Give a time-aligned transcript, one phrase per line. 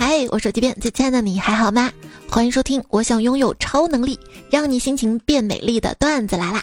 [0.00, 1.90] 嗨，我手机边最亲爱的你还好吗？
[2.30, 4.16] 欢迎收听，我想拥有超能力，
[4.48, 6.62] 让你心情变美丽的段子来啦！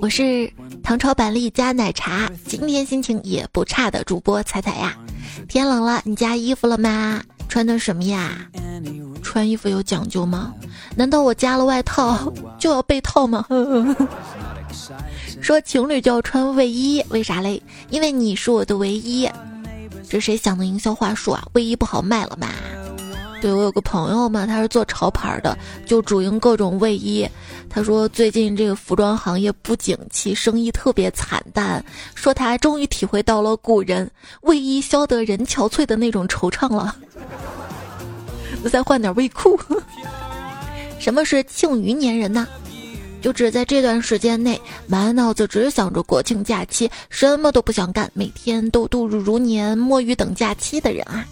[0.00, 0.52] 我是
[0.82, 4.98] 糖炒板栗加奶茶，今天心情也不差的主播彩彩呀。
[5.46, 7.22] 天冷了，你加衣服了吗？
[7.48, 8.44] 穿的什么呀？
[9.22, 10.52] 穿衣服有讲究吗？
[10.96, 13.46] 难道我加了外套就要被套吗？
[15.40, 17.62] 说情侣就要穿卫衣，为啥嘞？
[17.88, 19.30] 因为你是我的唯一。
[20.08, 21.42] 这谁想的营销话术啊？
[21.54, 22.52] 卫衣不好卖了吧？
[23.42, 27.28] 对我有个朋友嘛，他是做潮牌的，就主营各种卫衣。
[27.68, 31.84] 他说最近这个服装行业不景气，生意特别惨淡。
[32.14, 34.10] 说他终于体会到了古人
[34.42, 36.96] “卫衣消得人憔悴”的那种惆怅了。
[38.64, 39.60] 我再换点卫裤。
[40.98, 42.48] 什么是庆余年人呢？
[43.26, 51.26] 就只在这段时间内，满脑子只想着国庆假期，什么都不想干，每天都度日如年，摸鱼等假期的人啊。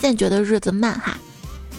[0.00, 1.16] 现觉得日子慢哈，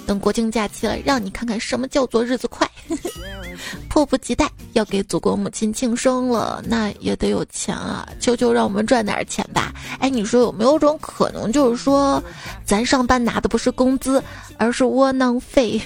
[0.08, 2.66] 等国庆假期了，让你看看什么叫做日子快。
[3.90, 8.08] 迫不及待要给祖国母亲庆生了，那也得有钱啊！
[8.22, 9.74] 求求让我们赚点钱吧！
[10.00, 12.24] 哎，你说有没有种可能，就是说，
[12.64, 14.24] 咱上班拿的不是工资，
[14.58, 15.82] 而是窝囊费？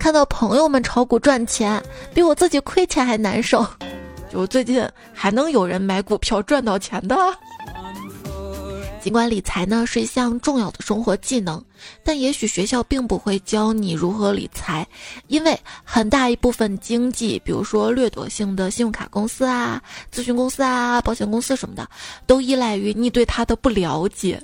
[0.00, 1.80] 看到朋友们炒股赚钱，
[2.14, 3.64] 比我自己亏钱还难受。
[4.32, 7.14] 就最近还能有人买股票赚到钱的？
[9.02, 11.62] 尽管理财呢是一项重要的生活技能，
[12.02, 14.86] 但也许学校并不会教你如何理财，
[15.28, 21.86] 因为很大一部分经济，比如说掠夺性的信用卡公司啊、咨询公司啊、保险公司什么的，
[22.26, 24.42] 都依赖于你对它的不了解。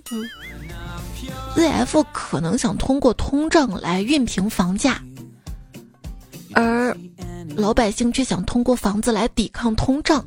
[1.55, 5.01] ZF 可能想通过通胀来熨平房价。
[6.57, 6.97] 而
[7.55, 10.25] 老百姓却想通过房子来抵抗通胀，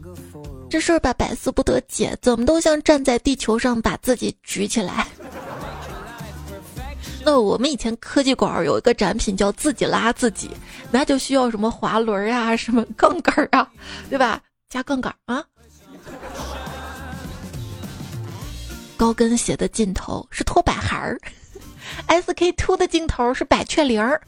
[0.70, 5.08] 这事儿吧百思不得解，怎么都像站在地球上把自己举起来。
[7.26, 10.52] 那我们以前科技馆有一个展品叫自己拉自己，
[10.92, 13.68] 那就需要什么滑轮啊，什么杠杆啊，
[14.08, 14.40] 对吧？
[14.70, 15.44] 加杠杆啊。
[18.96, 21.20] 高跟鞋的尽头是拖把孩儿
[22.08, 24.22] ，SK two 的尽头是百雀羚儿。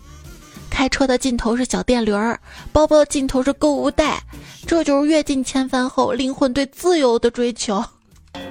[0.71, 2.39] 开车的尽头是小电驴儿，
[2.71, 4.23] 包包的尽头是购物袋，
[4.65, 7.83] 这就是阅尽千帆后灵魂对自由的追求。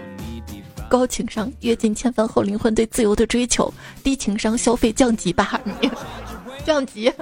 [0.89, 3.73] 高情商阅尽千帆后灵魂对自由的追求，
[4.05, 5.91] 低情商消费降级吧，你
[6.65, 7.13] 降级。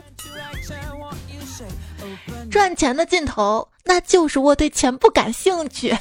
[2.50, 5.97] 赚钱的尽头，那就是我对钱不感兴趣。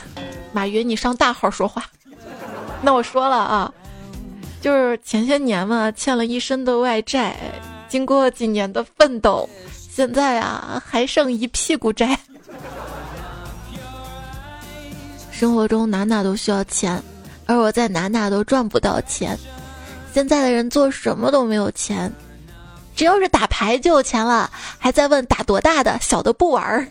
[0.53, 1.85] 马云，你上大号说话。
[2.81, 3.73] 那我说了啊，
[4.61, 7.35] 就是前些年嘛，欠了一身的外债。
[7.89, 12.17] 经过几年的奋斗，现在啊还剩一屁股债。
[15.31, 17.01] 生活中哪哪都需要钱，
[17.45, 19.37] 而我在哪哪都赚不到钱。
[20.13, 22.11] 现在的人做什么都没有钱，
[22.95, 24.49] 只要是打牌就有钱了，
[24.79, 26.87] 还在问打多大的，小的不玩儿。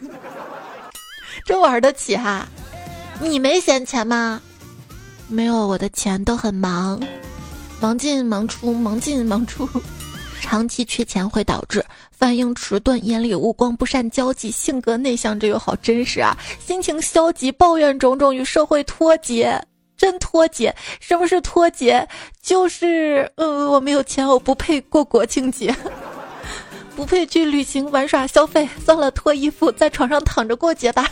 [1.45, 2.47] 真玩得起哈？
[3.21, 4.41] 你没闲钱吗？
[5.29, 7.01] 没有，我的钱都很忙，
[7.81, 9.69] 忙进忙出，忙进忙出。
[10.41, 16.37] 长期缺钱会导致反应迟钝、眼里无光、不善交际、性格内向，这个好真实啊！
[16.59, 19.61] 心情消极、抱怨种种，与社会脱节，
[19.97, 20.75] 真脱节。
[21.01, 22.07] 什么是脱节？
[22.43, 25.75] 就是，呃，我没有钱，我不配过国庆节，
[26.97, 28.69] 不配去旅行、玩耍、消费。
[28.85, 31.11] 算了，脱衣服，在床上躺着过节吧。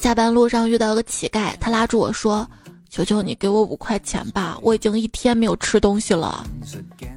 [0.00, 2.48] 下班路上遇到个乞丐，他拉住我说。
[2.90, 6.44] 求求你给我五块钱吧，我已经一天没有吃东西了。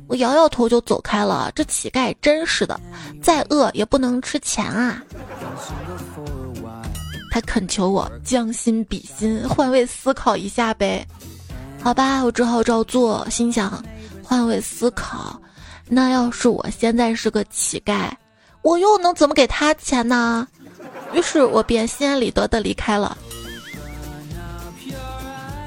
[0.07, 1.51] 我摇摇头就走开了。
[1.55, 2.79] 这乞丐真是的，
[3.21, 5.01] 再饿也不能吃钱啊。
[7.31, 11.07] 他恳求我将心比心，换位思考一下呗。
[11.81, 13.25] 好吧，我只好照做。
[13.29, 13.81] 心想，
[14.21, 15.41] 换位思考，
[15.87, 18.11] 那要是我现在是个乞丐，
[18.61, 20.45] 我又能怎么给他钱呢？
[21.13, 23.17] 于是我便心安理得的离开了。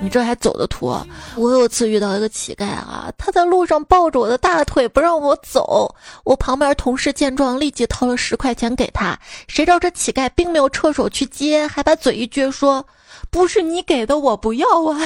[0.05, 0.95] 你这还走的图？
[1.35, 5.95] 我有次遇到一个乞丐啊，他在路上抱着我的大腿不让我走。
[6.25, 9.19] 我旁边同事见状，立即掏了十块钱给他。
[9.49, 12.85] 谁知道这乞丐并没有撤手去接，还把嘴一撅说
[13.33, 15.01] ：“不是你给的，我不要啊！”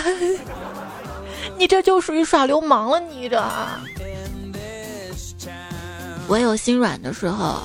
[1.56, 3.40] 你这就属于耍流氓了，你这。
[6.26, 7.60] 我有心软的时候，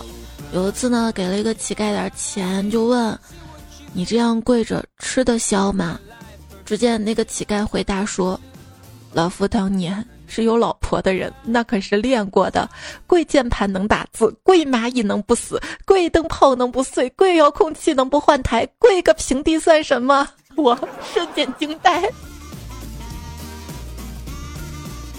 [0.54, 3.18] 有一次呢，给了一个乞丐点钱，就问
[3.92, 6.00] ：“你这样跪着吃得消吗？”
[6.66, 8.40] 只见那个乞丐回答说
[9.12, 12.70] ：“老夫当年是有老婆的人，那可是练过的。
[13.06, 20.78] 跪键盘能打字，跪蚂蚁能不死，跪灯泡能不碎，跪遥控器能不换台，跪个平地算什么？”我
[21.14, 22.04] 瞬间惊呆。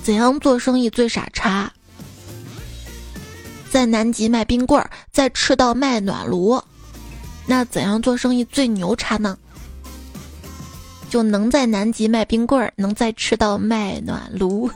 [0.03, 1.73] 怎样做生意最傻叉？
[3.71, 6.63] 在南极卖冰棍儿，在赤道卖暖炉。
[7.47, 9.37] 那怎样做生意最牛叉呢？
[11.15, 14.69] 就能在南极卖冰棍儿，能在赤道卖暖炉。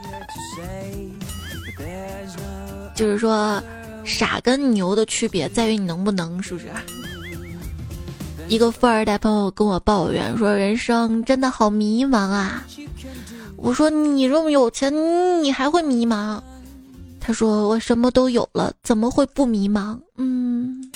[2.95, 3.61] 就是说，
[4.05, 6.69] 傻跟牛的区别在于你能不能，是不是？
[8.47, 12.65] 一个富二代朋友跟我抱怨说：“人生真的好迷茫啊！”
[13.59, 14.95] 我说：“你这么有钱，
[15.43, 16.41] 你还会迷茫？”
[17.19, 20.89] 他说：“我什么都有了，怎么会不迷茫？”嗯，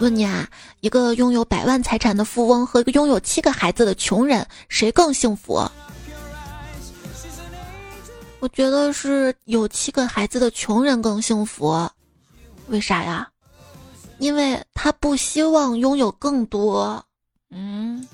[0.00, 0.48] 问你啊，
[0.80, 5.70] 一个拥有百万财产的富翁和一个拥有七个孩子的穷人，谁更幸福？
[8.38, 11.86] 我觉得是有七个孩子的穷人更幸福，
[12.68, 13.28] 为啥呀？
[14.18, 17.04] 因为他不希望拥有更多，
[17.50, 18.06] 嗯。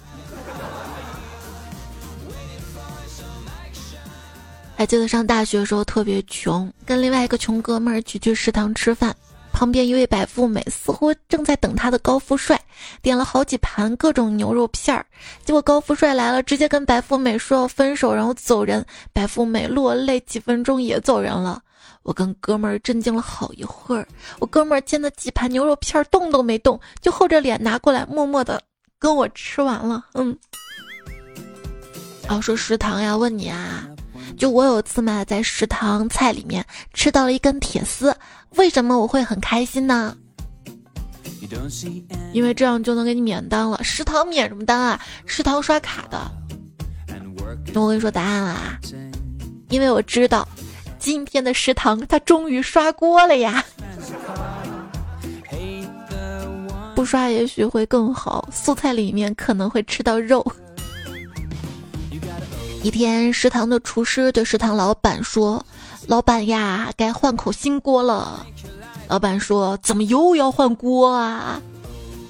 [4.76, 9.14] 还记得上大学的时候特别穷，跟另外一个穷哥们儿一起去食堂吃饭，
[9.56, 12.61] 旁边一位白富美似乎正在等他的高富帅，
[13.00, 15.06] 点了好几盘各种牛肉片儿，
[15.47, 18.85] 结果高富帅来了，直接跟白富美说要分手，然后走人。
[19.14, 21.62] 白富美落泪几分钟也走人了。
[22.03, 24.06] 我跟哥们儿震惊了好一会儿，
[24.41, 28.62] 我哥们儿见那几盘牛肉片儿动都没动，就厚着脸拿过来，默默的
[28.99, 30.05] 跟我吃完了。
[30.12, 30.37] 嗯，
[32.29, 33.88] 哦，说食堂呀，问你啊，
[34.37, 36.64] 就我有一次嘛，在食堂菜里面
[36.94, 38.14] 吃到了一根铁丝，
[38.56, 40.17] 为什么我会很开心呢？
[42.32, 43.82] 因为这样就能给你免单了。
[43.84, 45.00] 食堂免什么单啊？
[45.26, 46.19] 食堂刷卡的。
[47.73, 48.78] 那我跟你说答案啊，
[49.69, 50.46] 因为我知道。
[50.99, 53.62] 今天的食堂，它终于刷锅了呀！
[56.96, 60.44] 不刷也许会更好，素菜里面可能会吃到肉。
[62.86, 65.66] 一天，食堂的厨师对食堂老板说
[66.06, 68.46] ：“老板呀，该换口新锅了。”
[69.10, 71.60] 老板说：“怎么又要换锅啊？”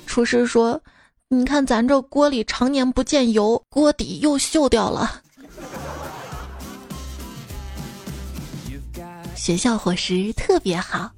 [0.09, 0.81] 厨师说
[1.29, 5.21] ：“你看咱这锅里常年不见油，锅底又锈掉了。”
[9.37, 11.11] 学校伙食特别好，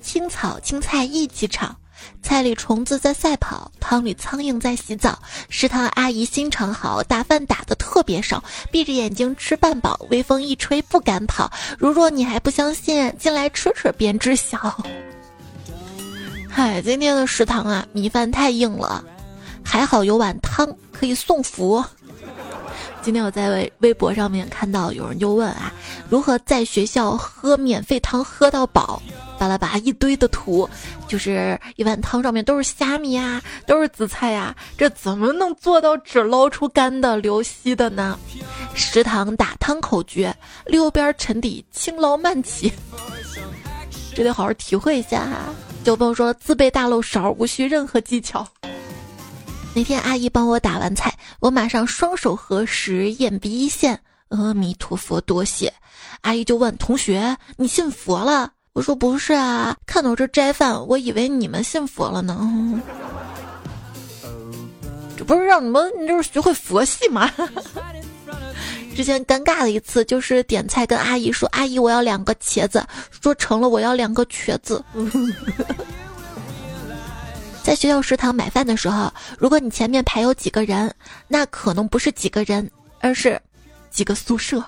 [0.00, 1.76] 青草青菜一起炒，
[2.22, 5.18] 菜里虫子在赛跑，汤里苍蝇在洗澡。
[5.48, 11.50] 食堂阿姨心肠好，打饭打的特别少，闭着眼睛吃半饱，微风一吹不敢跑。
[11.78, 14.84] 如若你还不相信，进来吃吃便知晓。
[16.48, 19.04] 嗨，今天的食堂啊，米饭太硬了，
[19.64, 21.84] 还好有碗汤可以送福。
[23.06, 25.72] 今天我在微微博上面看到有人就问啊，
[26.10, 29.00] 如何在学校喝免费汤喝到饱？
[29.38, 30.68] 巴拉巴拉一堆的图，
[31.06, 38.18] 就是一碗汤上面都是虾米呀，都是紫菜呀，这怎么能做到只捞出干的流稀的呢？
[38.74, 42.72] 食堂打汤口诀：六边沉底，轻捞慢起。
[44.16, 45.54] 这得好好体会一下哈。
[45.84, 48.44] 有朋友说自备大漏勺，无需任何技巧。
[49.76, 54.00] 那天阿姨帮我打完菜，我马上双手合十，眼鼻一线，
[54.30, 55.70] 阿弥陀佛，多谢。
[56.22, 62.80] 阿姨就问同学：“你信佛了？”我说：“不是啊，看到这斋饭，我以为你们信佛了呢。”
[65.14, 67.30] 这不是让你们，就是学会佛系吗？
[68.96, 74.82] 之前尴尬的一次就是点菜跟阿姨说：“阿姨，我要两个茄子。”说成了我要两个瘸子。
[77.66, 80.94] 在学校食堂买饭的时候，如果你前面排有几个人，
[81.26, 82.70] 那可能不是几个人，
[83.00, 83.42] 而是
[83.90, 84.60] 几个宿舍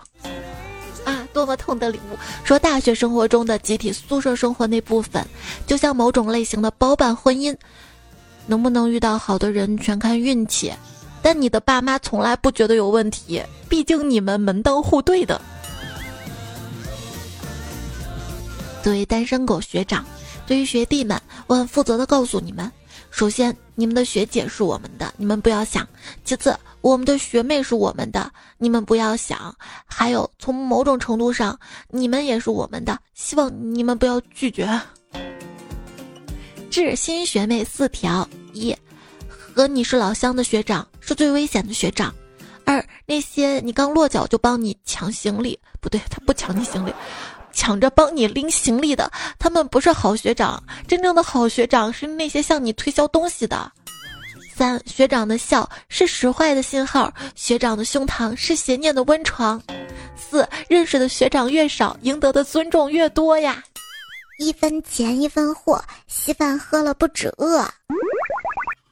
[1.05, 1.25] 啊！
[1.33, 2.19] 多么痛的领悟！
[2.43, 5.25] 说大学生活中的集体宿舍生活那部分，
[5.65, 7.57] 就像某种类型的包办婚姻，
[8.47, 10.73] 能不能遇到好的人全看运气，
[11.23, 15.41] 但你的爸妈从来不觉得有问题，毕竟你们门当户对的。
[18.83, 20.05] 作为单身狗学长，
[20.49, 22.69] 对于学弟们，我很负责的告诉你们。
[23.11, 25.85] 首先，你们的学姐是我们的，你们不要想；
[26.25, 29.53] 其次，我们的学妹是我们的，你们不要想；
[29.87, 34.69] 还有，从某种程度上，你们也是我们的，希望你们不要拒绝。
[36.71, 38.77] 致新学妹四条：一，
[39.55, 42.13] 和你是老乡的学长是最危险的学长；
[42.65, 46.93] 二，那些你刚落脚就帮你抢行李，不对，他不抢你行李。
[47.59, 50.63] 抢着帮你拎行李的，他们不是好学长。
[50.87, 53.73] 真正的好学长是那些向你推销东西的。
[54.55, 59.61] 三，学长的笑是使坏的信号，学长的胸膛是邪念的温床。
[60.17, 63.61] 四，认识的学长越少，赢得的尊重越多呀。
[64.39, 67.69] 一分钱一分货，稀饭喝了不止饿。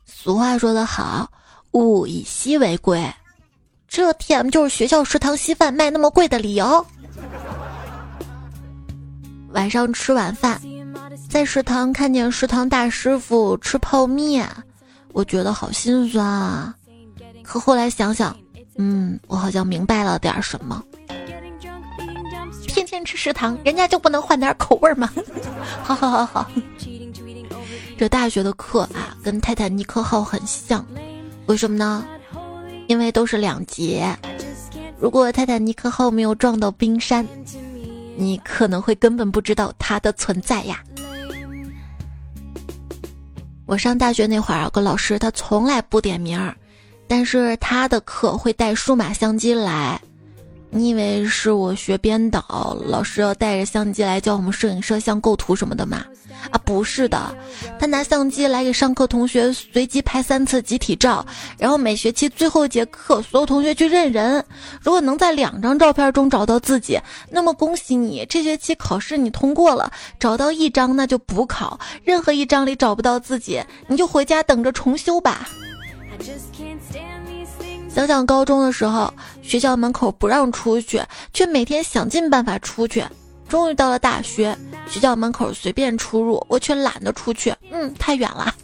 [0.05, 1.31] 俗话说得好，
[1.71, 3.15] 物以稀为贵，
[3.87, 6.85] 这 T M 就是学校食堂稀饭卖那么贵的理由。
[9.57, 10.61] 晚上吃晚饭，
[11.31, 14.47] 在食堂看见食堂大师傅吃泡面，
[15.15, 16.75] 我觉得好心酸啊。
[17.43, 18.37] 可后来想想，
[18.77, 20.85] 嗯，我好像明白了点什么。
[22.69, 25.11] 天天吃食堂，人家就不能换点口味吗？
[25.83, 26.51] 好好好好。
[27.97, 30.85] 这大学的课啊，跟泰坦尼克号很像，
[31.47, 32.07] 为什么呢？
[32.89, 34.15] 因为都是两节。
[35.01, 37.27] 如果泰坦尼克号没有撞到冰山，
[38.17, 40.83] 你可能会根本不知道它的存在呀。
[43.67, 46.57] 我上大学那会儿，有个老师他从来不点名儿，
[47.09, 50.01] 但是他的课会带数码相机来。
[50.71, 56.05] 你以为是我学编导，老师要带着相机来教我们摄影摄像、构图什么的吗？
[56.51, 57.37] 啊，不是的，
[57.79, 61.25] 他拿相机来给上课同学随机拍三次集体照，
[61.59, 64.45] 然后每学期最后一节课，所有同学去认人。
[64.81, 66.99] 如果能在两张照片中找到自己，
[67.31, 69.91] 那么恭喜你，这学期考试你通过了。
[70.19, 75.49] 找到一张那就补考，任何一张里找不到自己，你就回家等着重修吧。
[77.89, 79.13] 想想高中的时候，
[79.43, 83.03] 学校门口不让出去，却每天想尽办法出去。
[83.49, 84.57] 终于到了大学，
[84.89, 87.55] 学校门口随便出入，我却懒得出去。
[87.71, 88.55] 嗯，太远了。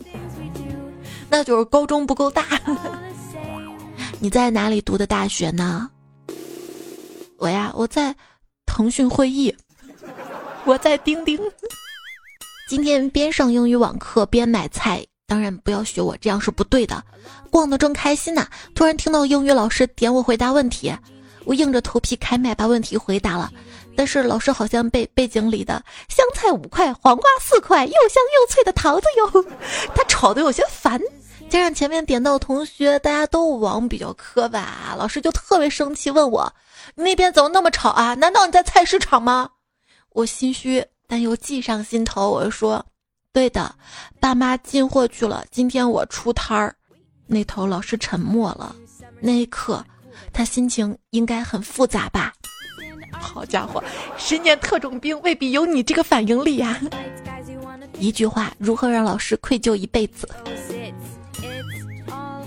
[1.29, 2.45] 那就是高中不够大。
[4.21, 5.89] 你在哪里读的大学呢？
[7.39, 8.15] 我呀，我在
[8.67, 9.55] 腾讯会议。
[10.65, 11.41] 我在钉钉。
[12.69, 15.05] 今天边上英语网课边买菜。
[15.27, 17.03] 当然不要学我，这样是不对的。
[17.51, 20.93] 逛得正开心呢，突然听到英语老师点我回答问题，
[21.47, 23.51] 我硬着头皮开麦把问题回答了。
[23.97, 29.45] 但是老师好像被背景里的香菜五块，黄瓜四块，又香又脆的桃子哟，
[29.95, 31.01] 他吵得有些烦。
[31.51, 36.51] 加上前面点到同学大家都网比较磕吧，老师就特别生气，问我
[36.95, 38.15] 那边怎么那么吵啊？
[38.15, 39.51] 难道你在菜市场吗？
[40.11, 42.85] 我心虚，但又计上心头，我说。
[43.35, 43.75] 对的，
[44.21, 45.45] 爸妈进货去了。
[45.51, 46.75] 今天我出摊儿。
[47.27, 48.77] 那头老师沉默了。
[49.21, 49.83] 那一刻，
[50.35, 52.33] 他心情应该很复杂吧？
[53.23, 53.83] 好家伙，
[54.19, 56.81] 十年特种兵未必有你这个反应力呀！
[57.99, 60.29] 一句话，如何让老师愧疚一辈子？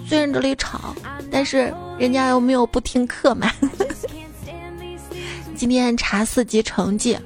[0.07, 0.93] 虽然这里吵，
[1.31, 3.51] 但是人家又没有不听课嘛。
[5.55, 7.17] 今天查四级成绩，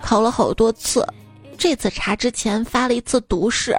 [0.00, 1.06] 考了好多次。
[1.58, 3.76] 这次查之前发了一次毒誓，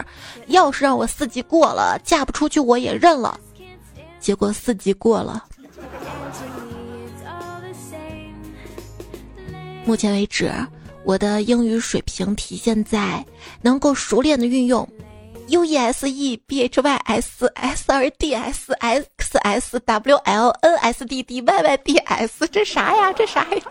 [0.48, 3.40] 要是让我四级过了，嫁不出去我也认了。
[4.20, 5.44] 结果四级过了。
[9.86, 10.52] 目前为止，
[11.04, 13.24] 我的英语水平体现在
[13.62, 14.88] 能够熟练的运用
[15.50, 20.16] U E S E B H Y S S R D S X S W
[20.16, 23.12] L N S D D Y Y D S，这啥呀？
[23.12, 23.62] 这啥呀？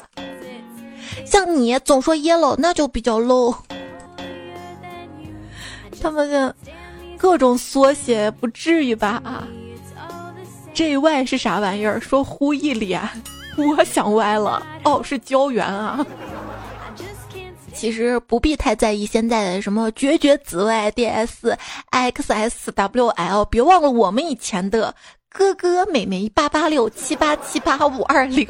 [1.24, 3.56] 像你总说 yellow，那就比较 low。
[6.00, 6.54] 他们的
[7.16, 9.48] 各种缩写不至于吧啊
[10.74, 11.98] ？J Y 是啥玩意儿？
[12.00, 13.00] 说呼一脸，
[13.76, 14.64] 我想歪了。
[14.84, 16.04] 哦，是胶原啊。
[17.74, 21.56] 其实不必太在意现在的什么绝绝紫外 D S
[21.90, 24.94] X S W L，别忘了我们以前的
[25.30, 28.46] 哥哥妹妹八八六七八七八五二零。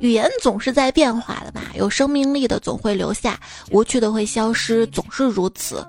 [0.00, 3.38] 语言总是在变化的嘛，有生命力的总会留下，
[3.70, 5.86] 无趣的会消失，总是如此。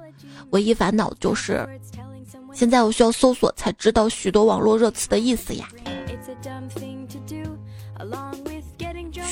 [0.52, 1.68] 唯一烦恼就是，
[2.54, 5.68] 现在我需要搜索才知道许多网络热词的意思呀。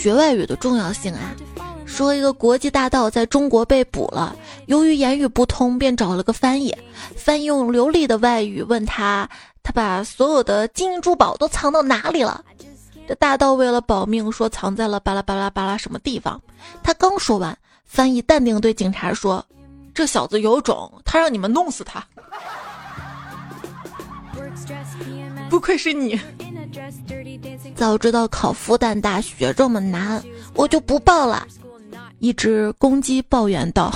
[0.02, 1.36] 学外语的重要性啊，
[1.86, 4.34] 说一个国际大盗在中国被捕了，
[4.68, 6.74] 由于言语不通，便找了个翻译，
[7.18, 9.30] 翻译用流利的外语问他，
[9.62, 12.46] 他把所有的金银珠宝都藏到哪里了？
[13.10, 16.42] 这大盗为了保命，说藏在了巴拉巴拉巴拉什么地方。
[16.82, 19.46] 他刚说完，翻译淡定对警察说。
[19.94, 22.02] 这小子有种，他让你们弄死他！
[25.50, 26.18] 不愧是你。
[27.76, 30.24] 早知道考复旦大学这么难，
[30.54, 31.48] 我就不报了。
[32.20, 33.92] 一只公鸡抱怨道：“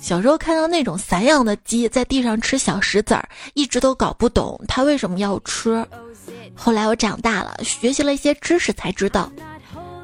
[0.00, 5.86] 小时候看到那种散养的鸡在地上吃小石子儿，一直都搞不懂它为什么要吃。
[6.54, 9.30] 后来我长大了，学习了一些知识，才知道，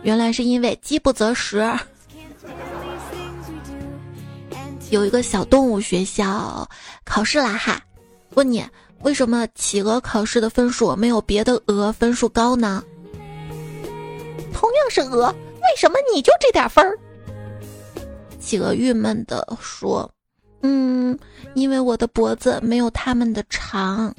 [0.02, 1.70] 原来是因为饥不择食。”
[4.90, 6.66] 有一个小动物学校
[7.04, 7.78] 考试啦哈，
[8.34, 8.64] 问你
[9.02, 12.82] 为什么企鹅考试的分数没有别的鹅分数高呢？
[14.52, 16.98] 同样是鹅，为什么你就这点分儿？
[18.40, 20.10] 企鹅郁闷的说
[20.62, 21.16] ：“嗯，
[21.54, 24.14] 因为我的脖子没有他们的长。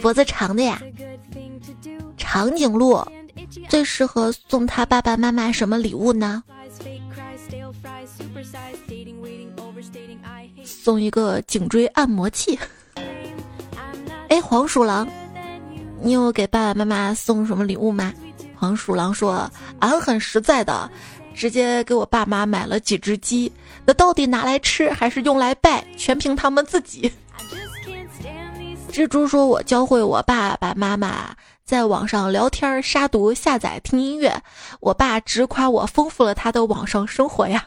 [0.00, 0.80] 脖子长的呀，
[2.16, 3.04] 长颈鹿
[3.68, 6.42] 最适合送他爸爸妈妈什么礼物呢？
[10.82, 12.58] 送一个颈椎按摩器。
[14.28, 15.06] 哎，黄鼠狼，
[16.00, 18.14] 你有给爸爸妈妈送什么礼物吗？
[18.56, 20.90] 黄鼠狼说：“俺很实在的，
[21.34, 23.52] 直接给我爸妈买了几只鸡。
[23.84, 27.12] 那到底拿来吃还是用来拜，全凭他们自己。”
[28.90, 34.34] 蜘蛛说：“我教会我爸爸妈妈在网上聊天、杀毒、下载、听音乐。
[34.80, 37.66] 我爸直夸我丰富了他的网上生活呀。”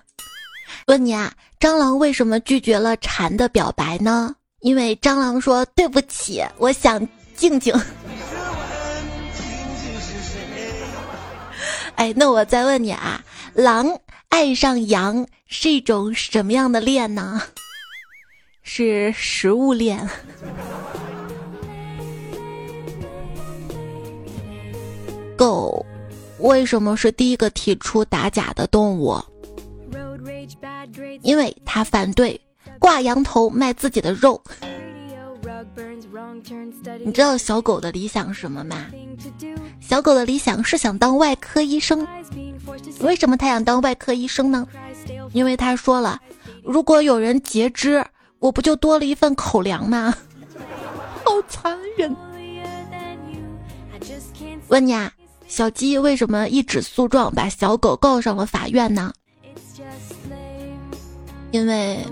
[0.88, 4.36] 问你啊，蟑螂为什么拒绝了蝉的表白呢？
[4.60, 7.74] 因为蟑螂说：“对不起，我想静静。
[11.96, 13.24] ”哎，那我再问你啊，
[13.54, 13.98] 狼
[14.30, 17.42] 爱上羊是一种什么样的恋呢？
[18.62, 20.08] 是食物链。
[25.36, 25.86] 狗
[26.40, 29.22] 为什么是第一个提出打假的动物？
[31.22, 32.40] 因为他反对
[32.80, 34.42] 挂羊头卖自己的肉。
[37.06, 38.88] 你知道小狗的理想是什么吗？
[39.80, 42.08] 小狗的理想是想当外科医生。
[43.02, 44.68] 为什么他想当外科医生呢？
[45.34, 46.22] 因为他说了，
[46.64, 48.04] 如果有人截肢，
[48.40, 50.14] 我不就多了一份口粮吗？
[51.26, 52.16] 好残忍！
[54.68, 55.12] 问你啊，
[55.48, 59.14] 小鸡为什么一纸诉状把小狗告上了法院呢？
[61.54, 62.04] 因为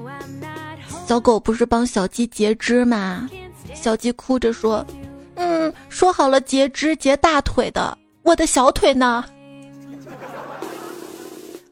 [1.08, 3.28] 小狗不是帮小鸡截肢吗？
[3.74, 4.86] 小鸡哭着说
[5.34, 9.26] ：“嗯，说好了截肢截大腿的，我的小腿呢？”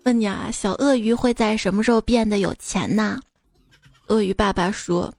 [0.03, 3.19] 问你啊，小鳄鱼会在什么时候变得有钱呢？
[4.07, 5.13] 鳄鱼爸爸说：“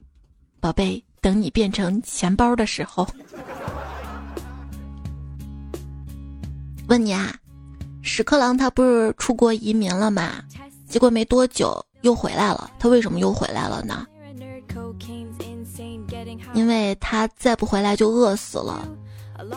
[0.59, 3.07] 宝贝，等你变成钱包的时候。”
[6.89, 7.33] 问你啊，
[8.01, 10.43] 屎壳郎他不是出国移民了吗？
[10.89, 11.81] 结果没多久。
[12.01, 14.07] 又回来了，他为什么又回来了呢？
[16.53, 18.85] 因为他再不回来就饿死了。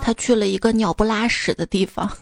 [0.01, 2.11] 他去了一个鸟不拉屎的地方。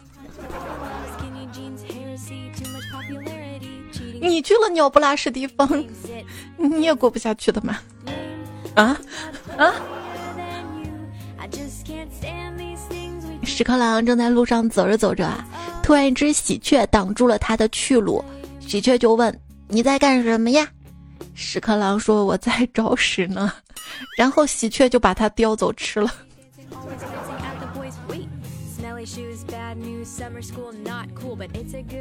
[4.21, 5.67] 你去了鸟不拉屎地方，
[6.57, 7.79] 你也过不下去的嘛？
[8.75, 8.97] 啊
[9.57, 9.73] 啊！
[13.43, 15.45] 屎壳郎正在路上走着走着啊，
[15.83, 18.23] 突然一只喜鹊挡住了他的去路。
[18.59, 19.39] 喜鹊就问。
[19.73, 20.67] 你在干什么呀？
[21.33, 23.51] 屎壳郎说：“我在找屎呢。”
[24.15, 26.13] 然后喜鹊就把它叼走吃了。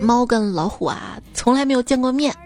[0.02, 2.36] 猫跟老虎啊，从来没有见过面。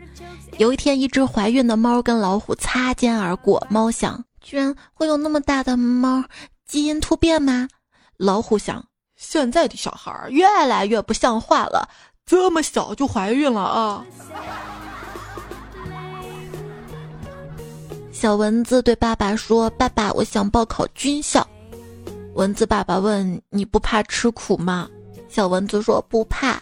[0.58, 3.66] 有一天，一只怀孕的猫跟老虎擦肩而过。
[3.68, 6.22] 猫想：居然会有那么大的猫，
[6.66, 7.68] 基因突变吗？
[8.16, 8.84] 老虎想：
[9.16, 11.88] 现在的小孩越来越不像话了，
[12.24, 14.06] 这么小就怀孕了啊！
[18.26, 21.46] 小蚊子对爸爸说：“爸爸，我想报考军校。”
[22.34, 24.88] 蚊子爸爸问：“你不怕吃苦吗？”
[25.30, 26.60] 小蚊子说：“不怕，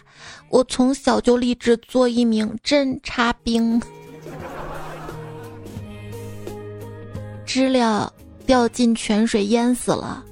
[0.51, 3.81] 我从小就立志做一名侦察兵。”
[7.47, 8.13] 知了
[8.45, 10.23] 掉进泉水淹死了，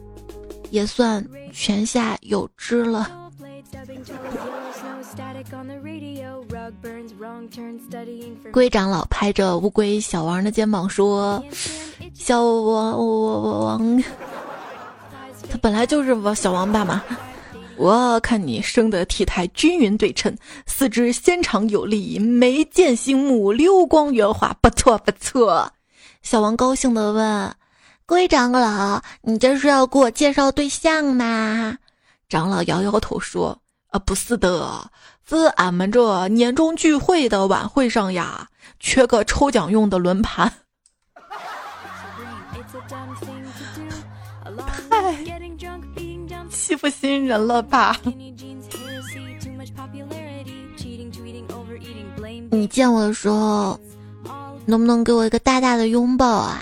[0.69, 3.22] 也算泉下有知了。
[8.53, 11.43] 龟长老拍着乌龟小王的肩膀说
[12.15, 14.03] ：“小王，王，
[15.51, 17.03] 他本来就是我小王爸嘛。
[17.77, 20.35] 我看你生的体态均匀对称，
[20.67, 25.71] 四肢纤长有力，眉见星目，溜光圆滑，不错不错。”
[26.23, 27.55] 小王高兴的问
[28.07, 31.77] ：“龟长老，你这是要给我介绍对象吗？”
[32.29, 33.59] 长老摇摇头说。
[33.93, 34.91] 啊，不是的，
[35.29, 38.49] 是俺们这年终聚会的晚会上呀，
[38.81, 40.51] 缺个抽奖用的轮盘。
[44.89, 45.15] 太
[46.51, 47.95] 欺负新人了吧？
[52.51, 53.79] 你见我的时候，
[54.65, 56.61] 能不能给我一个大大的拥抱啊？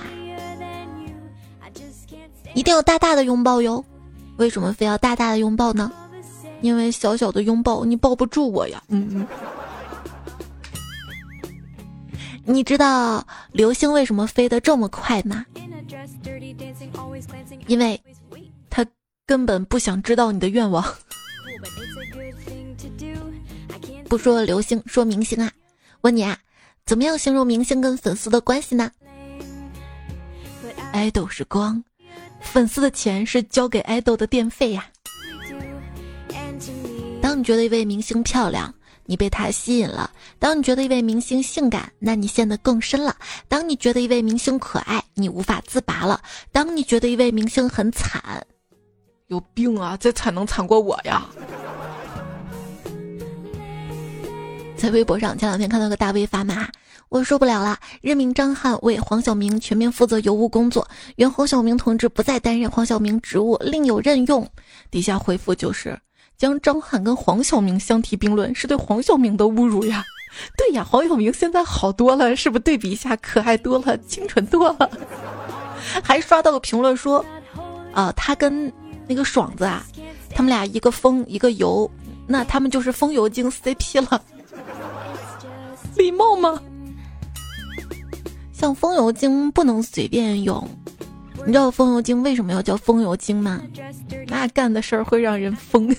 [2.54, 3.84] 一定要大大的拥抱哟！
[4.36, 5.92] 为什么非要大大的拥抱呢？
[6.60, 9.26] 因为小小的拥抱你抱不住我呀，嗯嗯。
[12.44, 15.46] 你知道流星为什么飞得这么快吗？
[17.66, 18.00] 因为，
[18.68, 18.84] 他
[19.26, 20.84] 根本不想知道你的愿望。
[24.08, 25.50] 不说流星，说明星啊。
[26.00, 26.36] 问你啊，
[26.84, 28.90] 怎么样形容明星跟粉丝的关系呢？
[30.92, 31.82] 爱豆是光，
[32.40, 34.86] 粉丝的钱是交给爱豆的电费呀。
[34.94, 34.99] 当
[37.40, 38.72] 你觉得一位明星漂亮，
[39.07, 43.12] 你被他吸引了；当你觉得一位明星性感，那你陷得更深了；
[43.48, 46.20] 当你觉得一位明星可爱，你无法自拔了；
[46.53, 48.22] 当你觉得一位明星很惨，
[49.29, 49.96] 有病啊！
[49.96, 51.26] 这惨能惨过我呀？
[54.76, 56.68] 在微博上，前两天看到个大 V 发麻
[57.09, 64.46] ：“我受不了了，任命张翰为黄晓明全面负责邮务工作，原黄晓明同志不再担任黄晓明职务，另有任用。”
[64.90, 65.98] 底下回复就是
[66.40, 70.03] 将张翰跟黄晓明相提并论，是对黄晓明的侮辱呀！
[70.57, 74.90] 对呀，黄晓明现在好多了，是不是对比一下可爱多了，清纯多了？
[76.03, 77.22] 还刷到个评论说
[77.92, 78.72] ：“啊，他跟
[79.07, 79.85] 那个爽子啊，
[80.31, 81.90] 他们俩一个风一个油，
[82.26, 84.22] 那他们就是风油精 CP 了。
[85.94, 86.59] ”礼貌吗？
[88.50, 90.66] 像风油精不能随便用，
[91.46, 93.61] 你知道风油精为什么要叫风油精吗？
[94.26, 95.94] 那干的事儿会让人疯。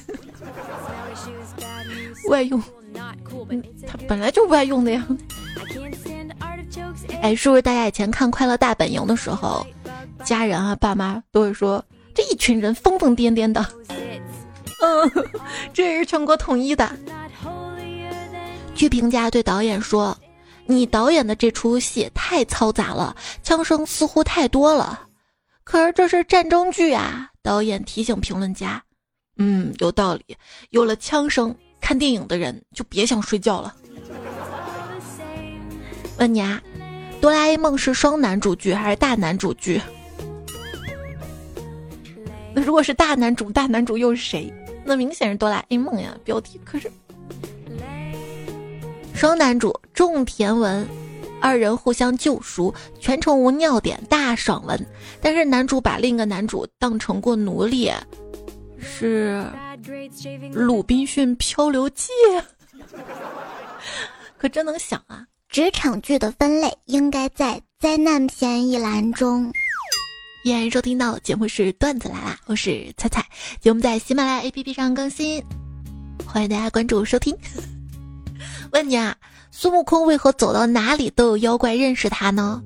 [2.29, 2.61] 外用，
[3.87, 5.05] 它本来就外用的呀。
[7.21, 9.65] 哎，是不是大家以前看《快乐大本营》的时候，
[10.23, 13.65] 家人啊、爸妈都会说这一群人疯疯癫癫的？
[14.81, 15.11] 嗯，
[15.73, 16.89] 这也是全国统一的。
[18.73, 20.17] 据评价，对导演说
[20.65, 24.99] ：“你导演的这出戏太嘈杂了，枪声似乎太多了。”
[25.63, 27.29] 可是这是战争剧啊！
[27.41, 28.83] 导演提醒评论家
[29.37, 30.37] ：“嗯，有道理。
[30.69, 33.75] 有了枪声，看电影的人就别想睡觉了。”
[36.17, 36.61] 问你啊，
[37.19, 39.81] 哆啦 A 梦是双男主剧还是大男主剧？
[42.53, 44.53] 那如果是大男主，大男主又是谁？
[44.83, 46.15] 那明显是哆啦 A 梦呀！
[46.23, 46.91] 标题可是。
[49.13, 50.87] 双男主种田文，
[51.41, 54.85] 二人互相救赎，全程无尿点，大爽文。
[55.21, 57.91] 但是男主把另一个男主当成过奴隶，
[58.79, 59.43] 是
[60.53, 62.09] 《鲁滨逊漂流记》。
[64.37, 65.25] 可真能想啊！
[65.49, 69.51] 职场剧的分类应该在灾难片一栏中。
[70.43, 73.23] 依然收听到节目是段子来啦，我是彩彩，
[73.59, 75.43] 节目在喜马拉雅 APP 上更新，
[76.25, 77.37] 欢迎大家关注收听。
[78.73, 79.15] 问你啊，
[79.51, 82.63] 孙悟空为何走到哪里都有妖怪认识他呢？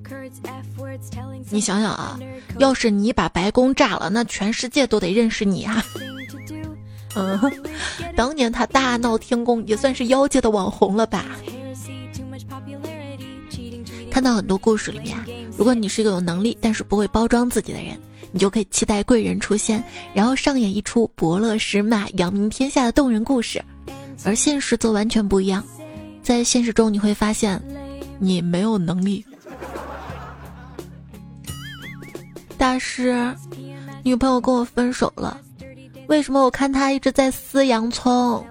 [1.49, 2.17] 你想想啊，
[2.59, 5.83] 要是你把白宫炸了，那全世界都得认识你啊。
[7.17, 7.39] 嗯，
[8.15, 11.25] 当年他大闹天宫也算是妖界的网红了吧？
[14.11, 15.17] 看到很多故事里面，
[15.57, 17.97] 如果你是一个有能力但是不会包装自己的人，
[18.31, 23.61] 你就可以期待贵人出现，然后上演一出伯乐识马、扬名天下的动人故事。
[24.23, 25.63] 而现实则完全不一样，
[26.25, 27.61] 在现实中你会发现，
[28.17, 29.23] 你没有能力。
[32.57, 33.31] 大师，
[34.03, 35.39] 女朋友跟我分手了，
[36.07, 38.43] 为什么我看她一直在撕洋葱？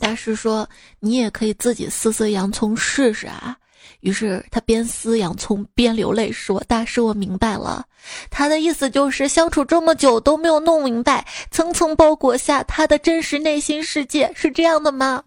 [0.00, 0.68] 大师说，
[0.98, 3.56] 你也可以自己撕撕洋葱试试啊。
[4.00, 7.84] 于是他边撕洋葱边流泪说：“大师，我明白了，
[8.30, 15.22] 他的意思就是相处这么久都没有弄明白，层层包裹下他的真实内心世界是这样的吗？”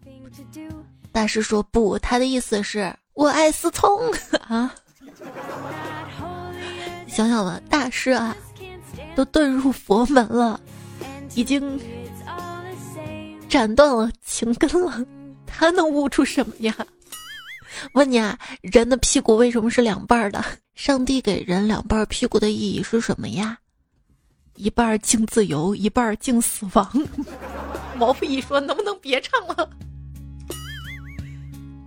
[1.12, 3.90] 大师说：“不，他的意思是我爱思聪
[4.48, 4.74] 啊。
[7.08, 8.36] ”想想吧，大师啊，
[9.16, 10.60] 都遁入佛门了，
[11.36, 11.80] 已经
[13.50, 15.06] 斩断了情根了，
[15.46, 16.74] 他能悟出什么呀？
[17.94, 20.44] 问你啊，人的屁股为什么是两半的？
[20.76, 23.58] 上帝给人两半屁股的意义是什么呀？
[24.56, 26.90] 一半敬自由，一半敬死亡。
[27.98, 29.70] 毛不易说：“能不能别唱了？”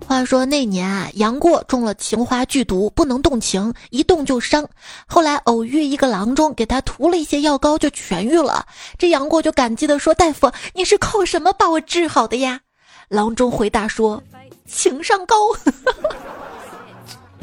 [0.06, 4.68] 话说那年啊，杨过中了情花剧毒，不能动情，一动就伤。
[5.06, 8.66] 后来偶遇一个郎中，给他涂了一些药膏，就痊愈了。
[8.98, 12.60] 这杨过就感激的说：“大夫，你是靠什么把我治好的呀？”
[13.08, 14.22] 郎中回答说。
[14.66, 15.36] 情商高，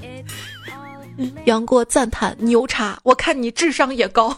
[1.46, 4.36] 杨过赞叹牛叉，我看你智商也高。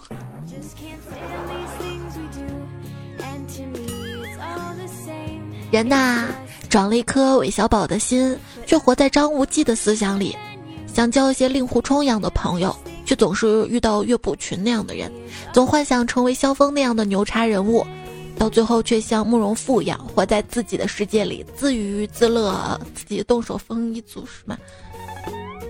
[5.72, 6.28] 人呐，
[6.74, 10.36] 长了一颗韦小宝的心，却活在张无忌的思想里，
[10.92, 15.12] 想交一些令狐冲一样的朋友，却总是遇到岳不群那样的人，
[15.54, 17.86] 总幻想成为萧峰那样的牛叉人物。
[18.40, 24.58] 到最后却像慕容复一样活在自己的世界里，自娱自乐，自己动手丰衣足食嘛。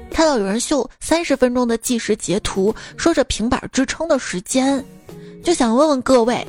[0.09, 4.81] 看到有人秀三十分钟的计时截图，说着平板支撑的时间，
[5.43, 6.47] 就想问问各位：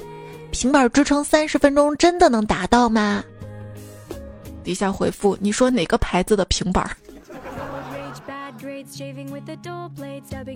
[0.53, 3.25] 平板支撑三十分钟真的能达到吗？
[4.64, 6.90] 底下回复你说哪个牌子的平板？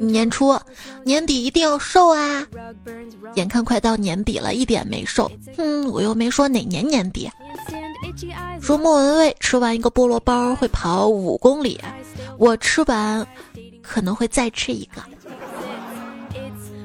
[0.00, 0.58] 年初
[1.04, 2.46] 年底一定要瘦啊！
[3.34, 5.30] 眼看快到年底了，一点没瘦。
[5.56, 7.30] 嗯，我又没说哪年年底。
[8.60, 11.80] 说莫文蔚吃完一个菠萝包会跑五公里，
[12.38, 13.26] 我吃完
[13.82, 15.02] 可能会再吃一个。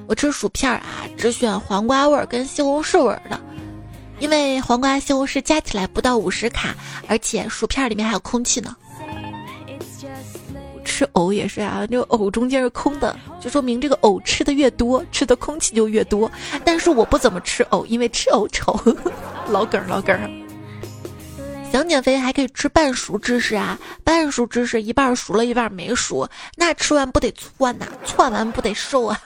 [0.08, 0.84] 我吃薯片啊，
[1.18, 3.40] 只选黄瓜味儿跟西红柿味儿的，
[4.20, 6.76] 因为黄瓜、西红柿加起来不到五十卡，
[7.08, 8.76] 而且薯片里面还有空气呢。
[10.86, 16.32] 吃藕也是啊，这个藕中间是空的，就说明这个藕吃的越多，吃的空气就越多。
[16.64, 18.80] 但是我不怎么吃藕，因为吃藕丑。
[19.50, 20.18] 老梗老梗。
[21.72, 27.88] 想减肥还可以吃半熟芝士啊，半熟芝士一半熟了，一半没熟，那吃完不得窜呐？
[28.06, 29.20] 窜完不得瘦啊？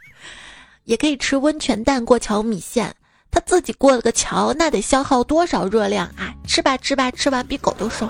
[0.84, 2.92] 也可以吃温泉蛋过桥米线，
[3.30, 6.34] 他自己过了个桥，那得消耗多少热量啊？
[6.46, 8.08] 吃吧吃吧，吃完比狗都瘦。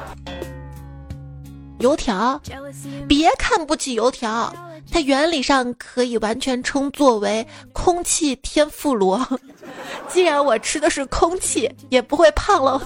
[1.79, 2.41] 油条，
[3.09, 4.53] 别看不起油条，
[4.91, 9.27] 它原理上可以完全称作为空气天妇罗。
[10.09, 12.83] 既然我吃的是空气，也不会胖了。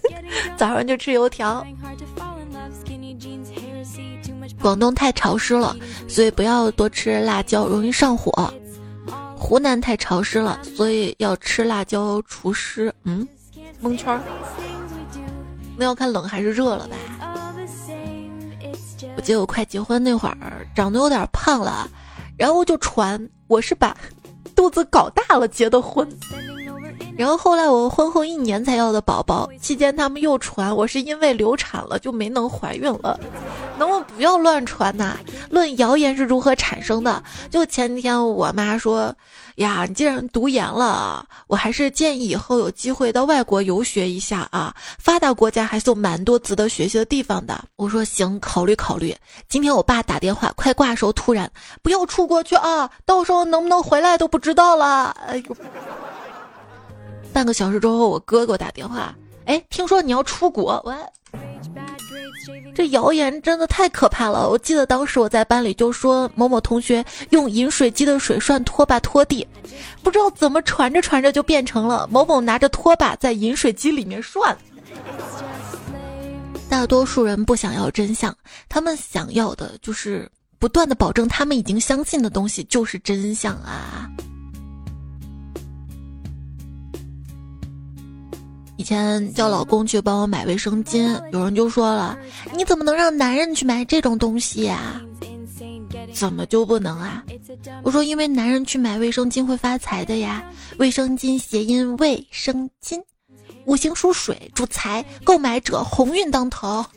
[0.56, 1.64] 早上就吃油条。
[4.60, 5.74] 广东太潮湿了，
[6.06, 8.52] 所以不要多吃辣椒，容易上火。
[9.40, 12.94] 湖南太潮湿了，所以要吃辣椒除湿。
[13.04, 13.26] 嗯，
[13.80, 14.20] 蒙圈儿。
[15.76, 16.96] 那要看冷还是热了吧？
[19.16, 21.88] 我记得我快结婚那会儿，长得有点胖了，
[22.36, 23.96] 然后就传我是把
[24.54, 26.06] 肚子搞大了结的婚。
[27.16, 33.18] 然后后来我婚后一年才要的宝宝，期间他们又传我是因为流产了就没能怀孕了，
[33.78, 35.16] 能不能不要乱传呐？
[35.50, 37.22] 论谣言是如何产生的？
[37.50, 39.14] 就前天我妈说，
[39.56, 47.62] 呀，你既然读研了，我还是建议以后有机会到外国游学一下啊，发达国家还是有蛮多值得学习的地方的。
[47.76, 49.14] 我说行，考虑考虑。
[49.48, 51.50] 今天我爸打电话，快挂的时候突然
[51.82, 55.14] 不要出国去啊，到时候能不能回来都不知道了。
[55.26, 55.56] 哎呦。
[57.32, 59.14] 半个小时之后，我哥给我打电话，
[59.44, 60.94] 哎，听说你要出国，我
[62.74, 64.48] 这谣言真的太可怕了。
[64.48, 69.46] 我记得当时我在班里就说某某同学用饮水机的水涮拖把拖地，
[70.02, 74.56] 不知道怎么传着传着就变成了某某拿着拖把在饮水机里面涮。
[76.68, 78.34] 大多数人不想要真相，
[78.68, 84.08] 他们想要的就是不断的保证他们已经相信的东西就是真相啊。
[88.80, 92.18] 以前叫老公去帮我买卫生巾，有人就说了
[92.56, 94.98] ：“你怎么能让男人去买这种东西呀？
[96.14, 97.22] 怎么就不能啊？”
[97.84, 100.42] 我说：“因为男人去买卫生巾会发财的呀，
[100.78, 102.98] 卫生巾谐音卫生巾，
[103.66, 106.82] 五行属水，主财，购买者鸿运当头。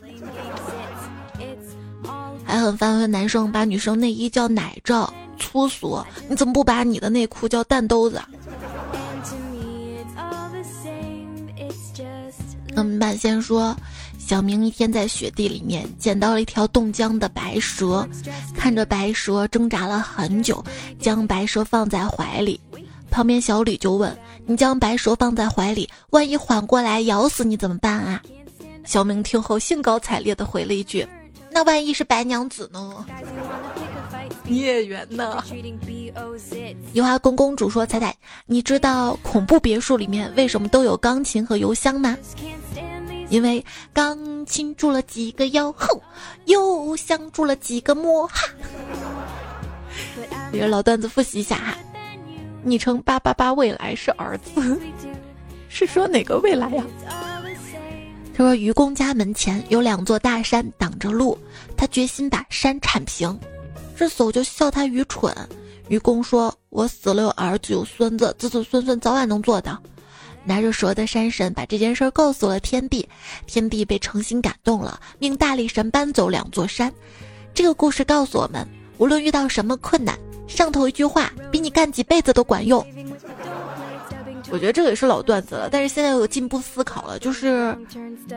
[2.46, 8.18] 还很烦问男生把女生内衣叫奶罩，粗俗，你怎么不把你的内裤叫蛋兜子？
[12.76, 13.76] 嗯，半仙说，
[14.18, 18.06] 小明一天在雪地里面捡到了一条冻僵的白蛇，
[18.54, 20.62] 看着白蛇挣扎了很久，
[20.98, 22.60] 将白蛇放在怀里。
[23.10, 28.20] 旁边小李就问：“你将白蛇放在怀里，万一缓过来咬死你怎么办啊？”
[28.84, 31.06] 小明听后兴高采烈地回了一句
[31.52, 33.06] ：“那万一是白娘子呢？”
[34.46, 35.42] 孽缘呢？
[36.92, 38.14] 油花公公主说：“彩彩，
[38.46, 42.16] 你知道恐怖别墅里面为什么都有钢琴和邮箱吗？
[43.34, 45.88] 因为钢琴住了几个妖，哼，
[46.44, 48.48] 邮箱住了几个魔，哈。
[50.52, 51.74] 这个老段子复习一下哈。
[52.62, 54.78] 昵称八八八未来是儿子，
[55.68, 56.84] 是说哪个未来呀？
[58.36, 61.36] 他说愚公家门前有两座大山挡着路，
[61.76, 63.36] 他决心把山铲平。”
[63.98, 65.34] 这叟就笑他愚蠢。
[65.88, 69.76] 愚公说：“我死了有儿子有孙子，子子孙孙早晚能做到。”
[70.44, 73.08] 拿着蛇的山神把这件事告诉了天帝，
[73.46, 76.92] 天帝被诚心感动了，命大力神搬走两座山。
[77.54, 78.66] 这个故事告诉我们，
[78.98, 82.84] 无论遇到什么困难，上头一句话比你干几辈子都管用。
[84.50, 87.76] 我觉得这个也是老段子了，但是现在有进步思考了，就是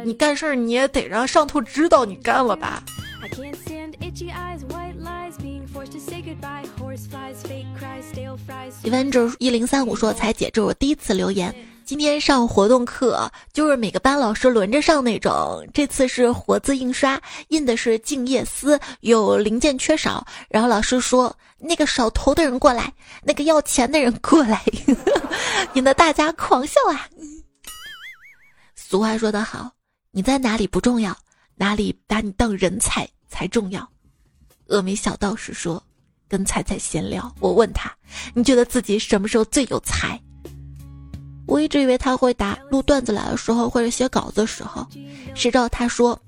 [0.04, 2.82] 你干事儿你也得让上头知道你干了吧。
[8.84, 11.54] 一万九一零三五说：“彩姐，这是我第一次留言。
[11.88, 15.66] 今天上活动课，就是每个班老师轮着上那种。
[15.74, 20.28] 这次是活字印刷，印的是静夜思，有零件缺少。
[20.50, 24.62] 然后老师说，那个少头 的人过来，那个要钱的人过来，
[25.76, 27.08] 引得大家狂笑啊。
[28.76, 29.72] 俗话说得好，
[30.12, 31.16] 你在哪里不重要，
[31.56, 33.90] 哪里把你当人才才重要。”
[34.68, 35.82] 峨眉小道士说
[36.28, 37.90] ：“跟彩彩闲聊，我问他，
[38.34, 40.22] 你觉得自己什么时候最有才？”
[41.48, 44.86] 我一直以为他会答录段子来的时候或者写稿子的时候，
[45.34, 46.20] 谁知道他说：“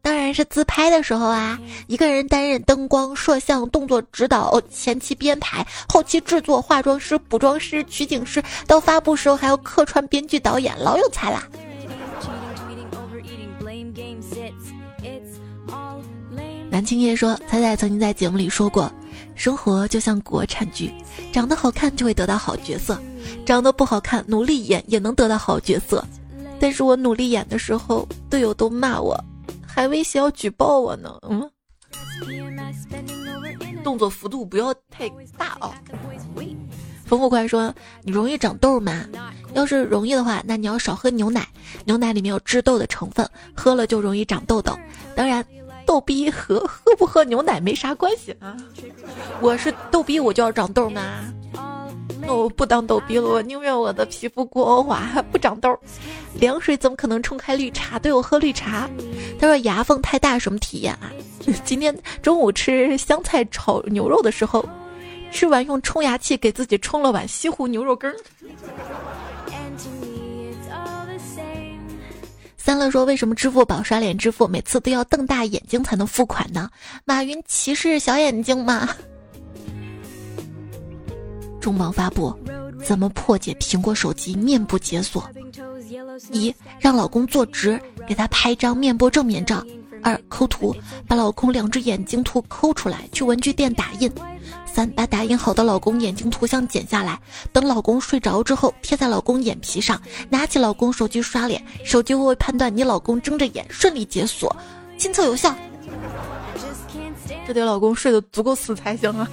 [0.00, 1.58] 当然是自拍的时候啊！
[1.86, 11.46] 一个人担任灯光、摄像、动作指导、前期编排、后期制作、化妆师、补妆师、取景师，到发布时候还要客串编剧、导演，老有才啦！”
[16.70, 18.90] 南青叶说：“彩彩曾经在节目里说过，
[19.34, 20.92] 生活就像国产剧，
[21.32, 23.00] 长得好看就会得到好角色，
[23.44, 26.04] 长得不好看努力演也能得到好角色。
[26.60, 29.18] 但是我努力演的时候，队友都骂我，
[29.66, 31.18] 还威胁要举报我呢。
[31.28, 31.50] 嗯，
[33.82, 35.74] 动作幅度不要太大哦。”
[37.04, 39.04] 冯富宽说：“你容易长痘吗？
[39.52, 41.46] 要是容易的话，那你要少喝牛奶，
[41.84, 44.78] 牛奶里面有致痘的成分，喝了就容易长痘痘。
[45.14, 45.44] 当然。”
[45.86, 48.56] 逗逼和喝不喝牛奶没啥关系啊！
[49.40, 51.02] 我是逗逼，我就要长痘吗？
[52.26, 55.78] 那我不当逗逼了，我宁愿我的皮肤光滑不长痘。
[56.34, 57.98] 凉水怎么可能冲开绿茶？
[57.98, 58.88] 对我喝绿茶。
[59.38, 61.12] 他说牙缝太大什么体验啊？
[61.64, 64.64] 今天中午吃香菜炒牛肉的时候，
[65.30, 68.12] 吃完用冲牙器给自己冲了碗西湖牛肉羹。
[72.64, 76.70] 三乐说：“为什么支付宝刷脸支付每次都要瞪大眼睛才能付款呢？
[77.04, 78.88] 马云歧视小眼睛吗？”
[81.60, 82.34] 重磅发布：
[82.82, 85.28] 怎么破解苹果手机面部解锁？
[86.32, 89.62] 一让老公坐直，给他拍张面部正面照；
[90.04, 90.76] 二抠图，
[91.08, 94.12] 把老公两只眼睛图抠出来，去文具店打印。
[94.72, 97.18] 三把打印好的老公眼睛图像剪下来，
[97.52, 104.54] 等老公睡着之后贴在老公眼皮上，拿起老公手机刷脸，手机会判断你老公睁着眼，顺利解锁，
[104.98, 105.54] 亲测有效。
[107.46, 109.28] 这得老公睡得足够死才行啊！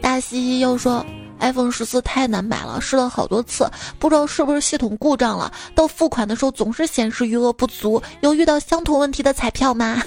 [0.00, 1.04] 大西西又说
[1.40, 8.02] ，iPhone 十四太难买了，试了好多次，不知道是不是系统故障了，到付款的时候总是显示余额不足。
[8.20, 10.02] 有遇到相同问题的彩票吗？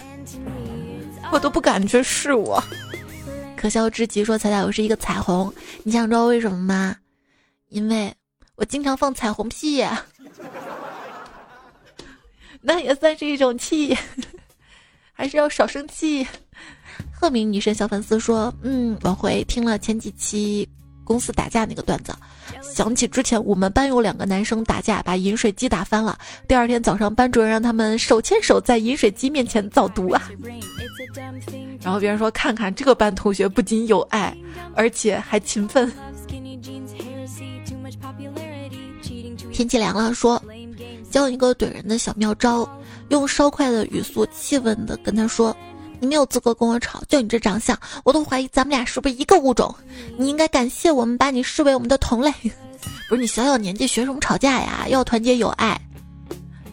[1.32, 2.64] 我都不敢去试我。
[3.58, 6.96] 可笑至极，说彩彩我是一个彩虹，你想知道为什么吗？
[7.70, 8.14] 因为
[8.56, 9.84] 我经常放彩虹屁，
[12.62, 13.98] 那也算是一种气，
[15.12, 16.28] 还是要少生气。
[17.12, 20.68] 鹤鸣女神小粉丝说，嗯，往回听了前几期
[21.04, 22.14] 公司打架那个段子，
[22.62, 30.30] 想起之前我们班有两个男生打架，把饮水机打翻了，第二天早上班主任让他们手牵手在饮水机面前早读啊。
[31.82, 34.36] 然后别人说：“看看这个班同学不仅有爱，
[34.74, 35.92] 而且还勤奋。”
[39.52, 40.42] 天气凉了，说
[41.12, 42.68] 教一个怼人的小妙招：
[43.10, 45.56] 用稍快的语速，气愤的跟他说
[46.04, 49.74] ：“你没有资格跟我吵，就你这长相，我都怀疑咱们俩是不是一个物种。
[50.18, 52.30] 你应该感谢我们把你视为我们的同类。
[53.08, 54.86] 不是你小小年纪学什么吵架呀？
[54.90, 55.80] 要团结友爱。”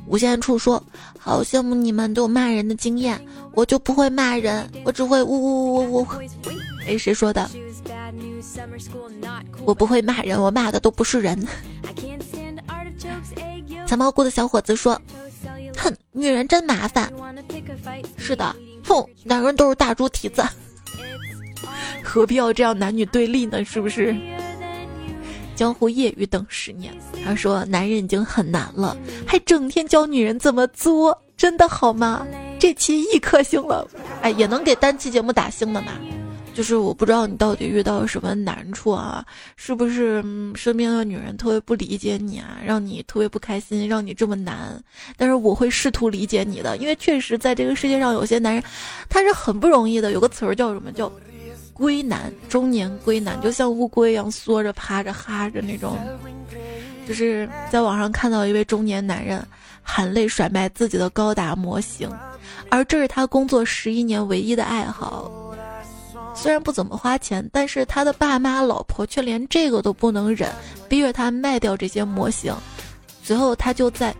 [0.09, 0.83] 无限处说
[1.17, 6.07] ：“好羡慕你们都有骂人的经验。”我就不会骂人，我只会呜呜呜呜呜。
[6.85, 7.49] 哎，谁说的？
[9.65, 11.47] 我不会骂人，我骂的都不是人。
[13.87, 15.01] 藏蘑菇的小伙子说
[15.79, 17.13] ：“哼，女人真麻烦。”
[18.17, 18.55] 是的，
[18.91, 20.43] 哼，男人都是大猪蹄子，
[22.03, 23.65] 何必要这样男女对立呢？
[23.65, 24.17] 是不是？
[25.55, 26.93] 江湖夜雨等十年。
[27.25, 32.27] 他说：“男人已经很难了，还整天教女人怎么作，真的好吗？”
[32.59, 33.87] 这期一颗星了，
[34.23, 35.93] 哎，也能给单期节目打星的嘛？
[36.55, 39.25] 就是我不知道你到底遇到什么难处啊？
[39.57, 40.23] 是不是
[40.55, 44.83] 身边的女人特别不理解你啊，让你特别不开心，让你这么难？
[45.17, 48.63] 但是我会试图理解你的，因为确实在这个世界上有些男人，
[49.09, 50.13] 他是很不容易的。
[50.13, 51.11] 有个词儿叫什么叫
[51.73, 55.97] “龟男”，中年龟男，就像乌龟一样缩着、趴着、哈着那种。
[57.09, 59.45] 就是在网上看到一位中年男人
[59.83, 62.11] 含泪甩卖自己的高达模型。
[62.69, 65.50] 而这是他工作十一年唯一的爱好，
[66.35, 70.51] 虽然不怎么花钱，但是他的爸妈、老婆却连这个都不能忍，
[70.89, 72.55] 逼着他卖掉这些模型。
[73.23, 74.15] 随后他就在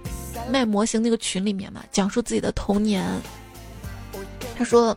[0.51, 3.05] 卖模型那个群里面嘛，讲述自己的童年。
[4.57, 4.97] 他说，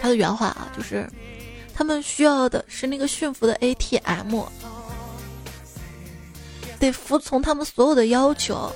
[0.00, 1.08] 他的原话啊，就是
[1.72, 4.42] 他们需要的是那个驯服的 ATM，
[6.78, 8.72] 得服从他们所有的要求。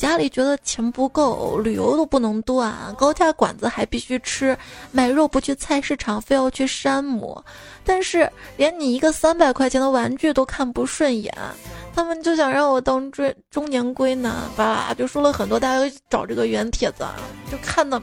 [0.00, 4.56] 家里觉得钱不够，旅游都不能断，高价馆子还必须吃，
[4.92, 7.38] 买肉不去菜市场，非要去山姆。
[7.84, 8.26] 但是
[8.56, 11.30] 连你一个三百块钱的玩具都看不顺眼，
[11.94, 17.16] 他们就想让我当追中年龟男吧，就说了很多，大家找这个原帖子啊，
[17.52, 18.00] 就看的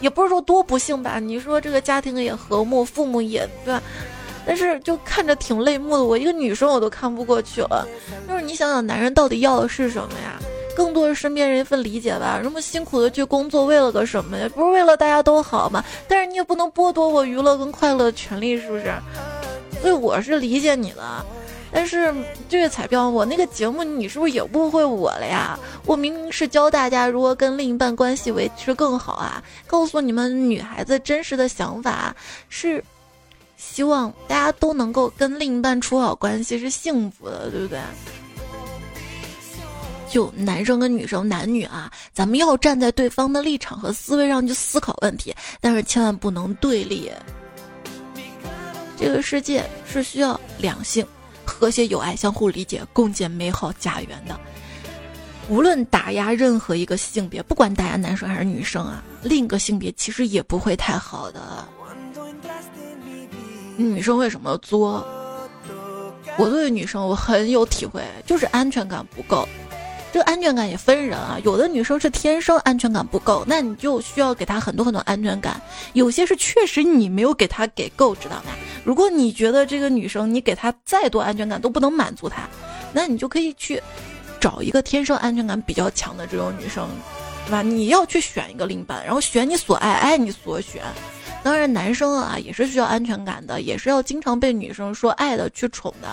[0.00, 1.18] 也不是说多不幸吧。
[1.18, 3.82] 你说这个家庭也和睦，父母也对吧？
[4.46, 6.04] 但是就看着挺泪目的。
[6.04, 7.86] 我一个女生我都看不过去了。
[8.26, 10.40] 就是你想想，男人到底要的是什么呀？
[10.78, 12.40] 更多是身边人一份理解吧。
[12.40, 14.48] 那么辛苦的去工作，为了个什么呀？
[14.54, 15.84] 不是为了大家都好吗？
[16.06, 18.94] 但是你也不能剥夺我娱乐跟快乐的权利，是不是？
[19.82, 21.02] 所以我是理解你的。
[21.72, 22.14] 但是
[22.48, 25.58] 这个彩票，我那个节目你是不是也误会我了呀？
[25.84, 32.14] 我明明是教大家如何跟另一半关系维持更好啊，告诉你们女孩子真实的想法
[32.48, 32.82] 是，
[33.56, 37.80] 希望大家都能够跟另一半处好关系，是幸福的，对不对？
[40.10, 47.10] 就男生跟女生，男女啊，咱们要站在对方的立场和思维上去思考问题，但是千万不能对立。
[48.96, 51.06] 这个世界是需要两性。
[51.44, 54.38] 和谐友爱，相互理解，共建美好家园的。
[55.48, 61.66] 无论打压任何一个性别，不管打压男生还是女生啊，另一个性别其实也不会太好的。
[63.76, 65.06] 女生为什么作？
[66.36, 69.48] 我作为女生，我很有体会，就是安全感不够。
[70.10, 75.54] 这个安全感也分人啊，有的女生是天生安全感不够，那你就需要给她很多很多安全感；
[75.92, 78.52] 有些是确实你没有给她给够，知道吗？
[78.84, 82.48] 如果你觉得这个女生你给她再多安全感都不能满足她，
[82.92, 83.82] 那你就可以去
[84.40, 86.88] 找一个天生安全感比较强的这种女生，
[87.46, 87.60] 对吧？
[87.60, 90.82] 你要去选一个另一半，然后选你所爱，爱你所选。
[91.44, 96.08] 当然，男生啊也是需要安全感的，也是要经常被女生说爱的去宠的。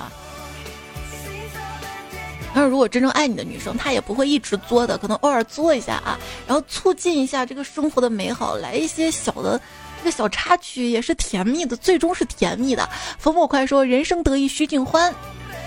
[2.56, 9.60] 但是如果真正爱你的女生，她也不会一直作的，可能偶尔作一下啊，然后促进一下这个生活的美好，来一些小的
[10.00, 12.88] 这个小插曲也是甜蜜的，最终是甜蜜的。
[13.20, 15.14] 冯某快说：“人生得意须尽欢，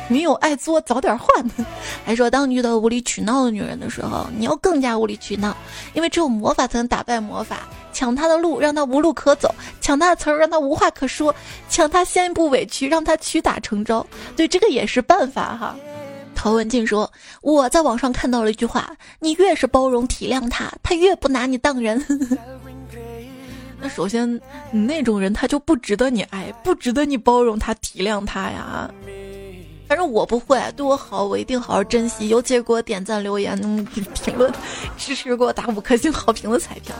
[0.09, 1.45] 女友爱作早点换。
[2.07, 5.55] ”还说当你遇到无理取闹的女人的时候，你要更加无理取闹，
[5.93, 11.35] 因为只有魔法才能打败魔法，抢她的路让她无路可走，抢她的词儿让她无话可说，
[11.69, 14.07] 抢她先一步委屈让她屈打成招。
[14.35, 15.77] 对，这个也是办法哈。
[16.39, 17.13] 陶文静说
[17.43, 22.01] ：“我在网上看到了一句话，你越是包容体谅他，他越不拿你当人。
[23.83, 28.89] 那首先，那种人他就不值得你爱，不值得你包容他、体谅他呀。
[29.89, 33.57] 反正我不会，对我好，我一定好好珍惜，尤其是给我点赞、留言、
[34.23, 34.53] 评论、
[34.99, 36.95] 支持，给我打五颗星好评的彩票。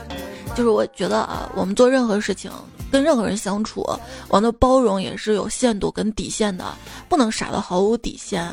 [0.55, 2.51] 就是我觉得啊，我们做任何事情。”
[2.91, 3.87] 跟任何人相处，
[4.29, 6.65] 我们的包容也是有限度跟底线的，
[7.07, 8.51] 不能傻到毫无底线。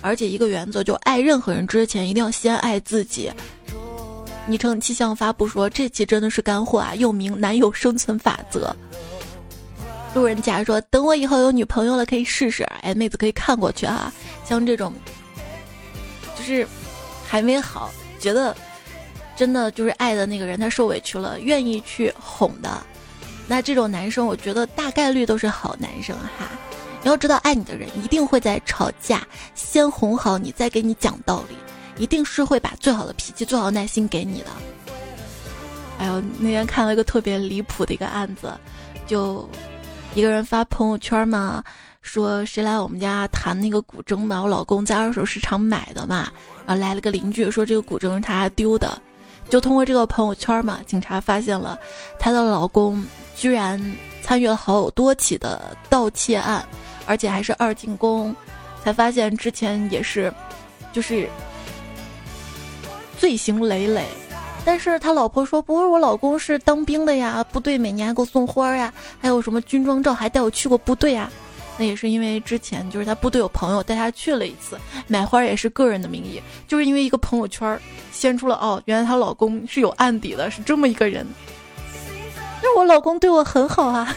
[0.00, 3.28] 而且一个原则，就爱任何人之前，一定要先爱自己。
[4.46, 8.72] 昵称气象发布说，这期真的是干货啊，又名男友生存法则。
[10.18, 12.64] 路人甲说，等我以后有女朋友了，可以试试。
[12.82, 14.12] 哎，妹子可以看过去啊。
[14.44, 14.92] 像这种，
[16.36, 16.66] 就是
[17.24, 17.88] 还没好，
[18.18, 18.54] 觉得
[19.36, 22.82] 真的就是爱的那个人，他受委屈了，愿意去哄的。
[23.46, 26.48] 那这种男生，我觉得大概率都是好男生哈。
[27.00, 31.56] 你要知道，爱你的人一定会在吵架先哄好你，再给你讲道理，
[32.02, 34.46] 一定是会把最好的脾气、最好的耐心给你的。
[35.98, 38.52] 哎呦，那天看了一个特别离谱的一个案子，
[39.06, 39.48] 就
[40.14, 41.62] 一个人发朋友圈嘛，
[42.02, 46.28] 说谁来我们家弹那个古筝吧，我老公在二手市场买的嘛，
[46.66, 49.00] 然后来了个邻居说这个古筝是他丢的，
[49.48, 51.78] 就通过这个朋友圈嘛，警察发现了
[52.18, 53.04] 她的老公。
[53.36, 53.80] 居然
[54.20, 56.66] 参与了好多起的盗窃案，
[57.06, 58.34] 而且还是二进宫，
[58.82, 60.34] 才发现之前也是，
[60.92, 61.28] 就是
[63.16, 64.04] 罪行累累。
[64.68, 71.32] 但是他老婆说：“不是，我老公是当兵的呀，部队每年还给我送花呀，还有什么军装照，还带我去过部队啊。”
[71.78, 77.80] 那也是因为之前就是他部队有朋友带他去了一次，买花也是个人的名义，就是因为一个朋友圈
[78.12, 81.26] 掀出了哦，原来她老公是有案底的，是这么一个人。
[82.62, 84.14] 那我老公对我很好啊。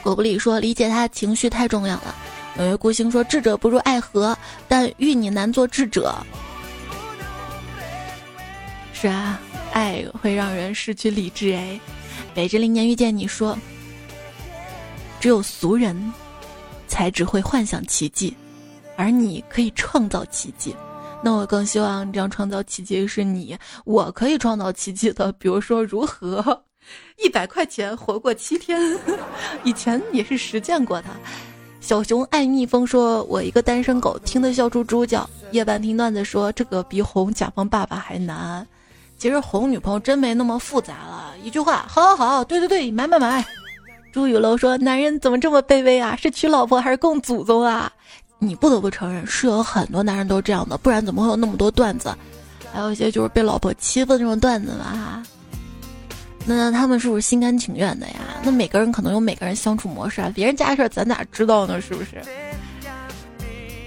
[0.00, 2.14] 果不里说理解他的情绪太重要了。
[2.56, 4.36] 有位孤星说智者不入爱河，
[4.68, 6.14] 但遇你难做智者。
[8.92, 9.40] 是啊，
[9.72, 11.78] 爱会让人失去理智哎。
[12.32, 13.58] 北之零年遇见你说，
[15.20, 16.12] 只有俗人
[16.86, 18.36] 才只会幻想奇迹，
[18.96, 20.74] 而你可以创造奇迹。
[21.22, 25.32] 那我更希望这样创造奇迹是你，我可以创造奇迹的。
[25.32, 26.62] 比如说，如何
[27.16, 28.78] 一百块钱活过七天，
[29.64, 31.08] 以前也是实践过的。
[31.84, 38.66] 小熊爱逆风说：“我一个单身狗，听得笑出猪叫。”夜半听段子说：“这个比哄甲方爸爸还难。”
[39.18, 43.44] 其实哄女朋友真没那么复杂了，一句话，好好好，对对对，买买买。
[44.14, 46.16] 朱雨楼说：“男人怎么这么卑微啊？
[46.16, 47.92] 是娶老婆还是供祖宗啊？”
[48.40, 52.16] 你不得不承认，是有很多男人都这样的，不然怎么会有那么多段子？
[52.72, 55.22] 还有一些就是被老婆欺负的那种段子嘛哈。
[56.46, 58.14] 那他们是不是心甘情愿的呀？
[58.42, 61.80] 那每个人可能有每个人相处模式啊，别人家事儿咱咋知道呢？
[61.80, 62.20] 是不是？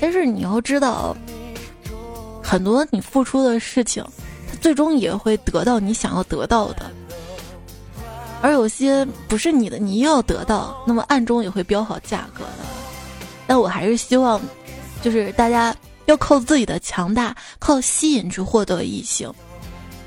[0.01, 1.16] 但是你要知道，
[2.43, 4.03] 很多你付出的事情，
[4.60, 6.91] 最终也会得到你想要得到的。
[8.41, 12.66] 而有些不是你的，你要得到，那么暗中也会标好价格的。
[13.45, 14.41] 但我还是希望，
[15.01, 19.32] 就是大家要靠自己的强大，靠吸引去获得异性。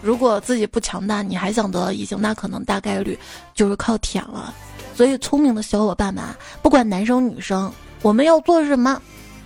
[0.03, 3.19] 如果自己不强大，你还想得到异性，那可能大概率
[3.55, 4.55] 就是靠舔了。
[4.95, 6.25] 所以，聪明的小伙伴们，
[6.63, 7.73] 不管男生女生，
[8.03, 9.01] 我们要做什么，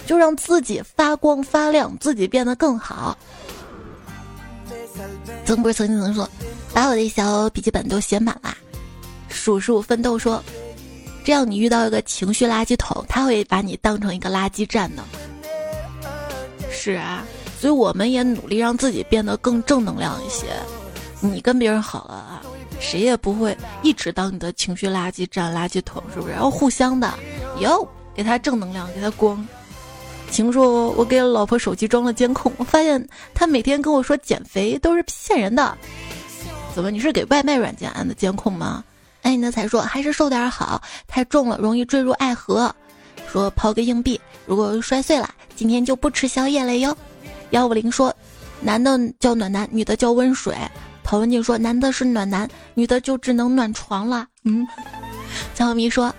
[0.06, 3.16] 就让自己发光发亮，自己变得更好。
[5.44, 6.28] 曾不曾经曾说，
[6.72, 8.56] 把我的小笔记本都写满了。
[9.28, 10.42] 数数奋斗说，
[11.24, 15.02] 这样你遇到一个情绪垃圾桶，他会把你当成一个垃圾站的。
[16.70, 17.24] 是啊。
[17.64, 20.48] 所以我们也努力让自己变得更正能量一些。
[21.18, 22.42] 你跟别人好了啊，
[22.78, 26.34] 谁也不会一直当你的情绪垃圾站、垃圾桶，是不是？
[26.34, 27.14] 要互相的，
[27.60, 29.48] 哟给他正能量，给他光。
[30.30, 33.02] 情说：“我给老婆手机装了监控，我发现
[33.32, 35.74] 她每天跟我说减肥都是骗人的。
[36.74, 36.90] 怎么？
[36.90, 38.84] 你是给外卖软件安的监控吗？”
[39.24, 42.70] 哎，那才说还是瘦点好，太重了容易坠入爱河。
[43.32, 46.94] 说抛个硬币，如果摔碎了，今天就不吃宵夜了哟。
[47.54, 48.12] 幺五零说，
[48.60, 50.56] 男的叫暖男，女的叫温水。
[51.04, 54.26] 陶文静说，男的是暖男，女的就只能暖床了。
[54.42, 54.66] 嗯，
[55.54, 56.12] 小咪说，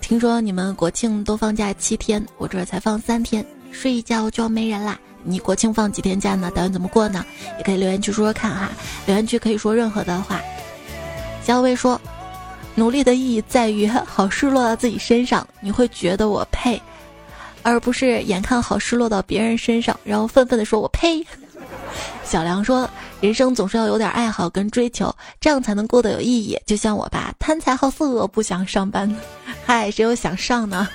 [0.00, 4.98] 听说你们国庆都放假七天，我这才放三天，睡一觉就要没人啦。
[5.22, 6.50] 你国庆放几天假呢？
[6.54, 7.22] 打算怎么过呢？
[7.58, 8.70] 也可以留言区说说看哈，
[9.04, 10.40] 留言区可以说任何的话。
[11.42, 12.00] 小薇说，
[12.74, 16.80] 努力的意义在于好事落到自己身上，你会觉得我配。
[17.68, 21.24] 而不是眼看好失落到别人身上，然后愤愤地说：“我呸！”
[22.24, 22.88] 小梁说
[23.20, 26.58] ：“人生总是要有点爱好跟追求，这样才能过得有意义。
[26.66, 29.14] 就像我吧，贪财好色，不想上班。
[29.66, 30.88] 嗨，谁又想上呢？”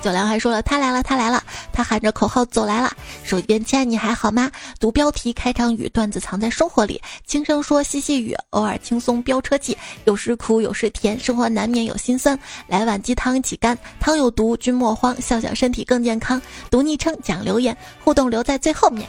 [0.00, 1.42] 九良还说了，他来了，他来了，
[1.72, 2.92] 他喊着口号走来了。
[3.24, 4.50] 手机边亲，你还好吗？
[4.78, 12.38] 读标题，开场语，段子藏在生活里，轻声说，细细语，偶尔轻松飙车气，有时苦，有时甜，生活难免有心酸。
[12.68, 16.40] 来碗鸡汤一起干，汤有毒，君莫慌，笑笑身体更健康。
[16.70, 19.08] 读昵称，讲留言，互动留在最后面。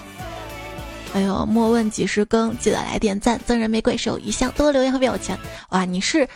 [1.13, 5.37] 哎呦，莫问几时更，记得来点赞，赠人玫瑰，手一香，多留言会变有钱。
[5.69, 6.27] 哇，你是。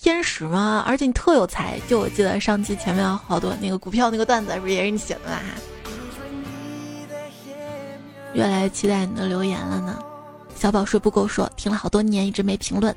[0.00, 0.82] 天使吗？
[0.86, 5.40] 而且你特有才，就我记得上期前面好多那个股票那个段子，不是也是你写的吧？
[8.32, 9.98] 越来越期待你的留言了呢。
[10.56, 12.94] 小宝睡不够说听了好多年一直没评论，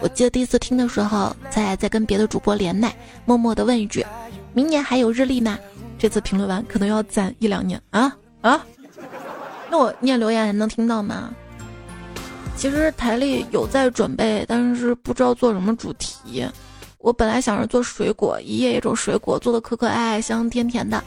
[0.00, 2.94] 我记得第一次听的时候在在跟别的主播连麦，
[3.24, 4.06] 默默的问一句：
[4.54, 5.58] 明年还有日历吗？
[5.98, 8.64] 这次评论完可能要攒一两年啊啊！
[9.70, 11.34] 那我念留言还能听到吗？
[12.56, 16.44] 其实台历有在准备，但是不知道做什么主题。
[16.98, 21.02] 我本来想着做水果，一页一种水果，做的可可爱爱、香甜甜的。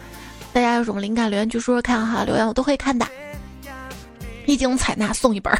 [0.53, 3.05] 大家有什么灵感留言区说说看哈，留言我都会看的。
[4.45, 5.53] 一经采纳送一本。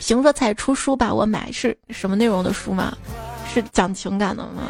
[0.00, 2.96] 行说彩出书吧，我买是什么内容的书吗？
[3.52, 4.62] 是讲情感的吗？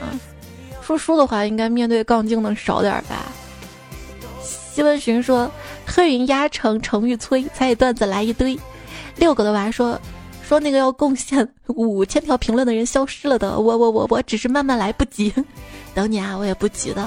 [0.82, 3.32] 说书的话，应该面对杠精的少点吧。
[4.72, 5.50] 西文寻说。
[5.84, 8.58] 黑云压城城欲摧，猜段子来一堆。
[9.16, 10.00] 六个的娃说
[10.42, 15.30] 说那个要贡献五千条评论的人消失了的，我我我我只是慢慢来不急，
[15.92, 17.06] 等你啊，我也不急的。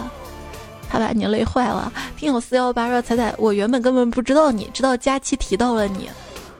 [0.88, 1.91] 他把你累坏了。
[2.16, 6.09] 听友四幺八说彩彩，我原本根本不知道你，知道佳期提到了你，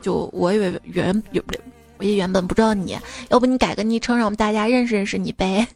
[0.02, 1.40] 就我以为原有
[1.98, 2.98] 我也原本不知道你，
[3.28, 5.68] 要不你改个昵称，让我们大家认识认识你呗。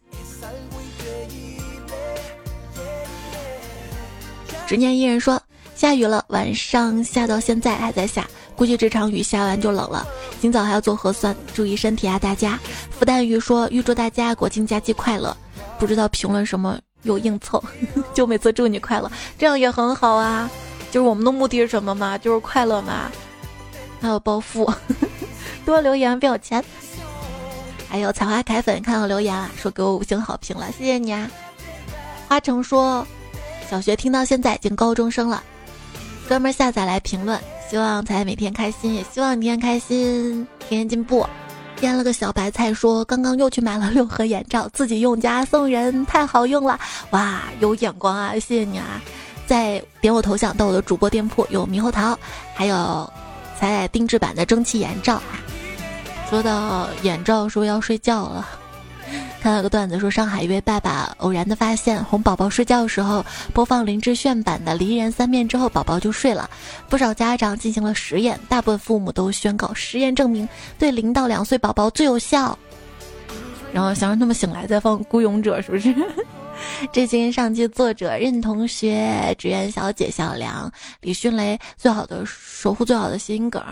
[4.71, 5.43] 执念一人说。
[5.75, 10.07] 下雨了，晚上下到现在还在下，估计这场雨下完就冷了。
[10.41, 12.57] 今早还要做核酸，注意身体啊，大家。
[12.91, 15.37] 复旦鱼说预祝大家国庆假期快乐，
[15.77, 17.61] 不知道评论什么又硬凑，
[18.15, 20.49] 就每次祝你快乐，这样也很好啊。
[20.93, 22.17] 就是我们的目的是什么嘛？
[22.17, 23.11] 就是快乐嘛。
[24.01, 24.73] 还有暴富，
[25.67, 26.63] 多留言变有钱。
[27.89, 31.29] 还有采花开粉看到留言了，说给我五星好评了，谢谢你啊。
[32.29, 33.05] 花城说，
[33.71, 35.41] 小学听到现在已经高中生了。
[36.29, 37.41] 专门下载来评论，
[37.71, 41.25] 希望才每天开心，也希望你天天开心，天天进步。
[41.83, 46.77] 腌了个小白菜说，刚刚又去买了六盒眼罩，自己用加送人，太好用了！
[47.11, 49.01] 哇，有眼光啊，谢谢你啊！
[49.47, 52.19] 再点我头像到我的主播店铺，有猕猴桃，
[52.55, 53.09] 还有
[53.57, 55.23] 彩定制版的蒸汽眼罩。
[56.29, 58.49] 说到眼罩，说要睡觉了，
[59.41, 63.25] 看到个段子说，上海一位爸爸偶然的发现，哄宝宝睡觉的时候
[63.55, 66.49] 播放林志炫版的《离人三遍》之后，宝宝就睡了。
[66.91, 70.47] 不少家长进行了实验，大部分父母都宣告实验证明
[70.79, 72.57] 对零到两岁宝宝最有效。
[73.73, 75.95] 然后想让他们醒来再放《孤勇者》，是不是？
[76.93, 80.71] 这期上期作者任同学、职员小姐小梁、
[81.01, 83.63] 李迅雷，最好的守护最好的谐音梗，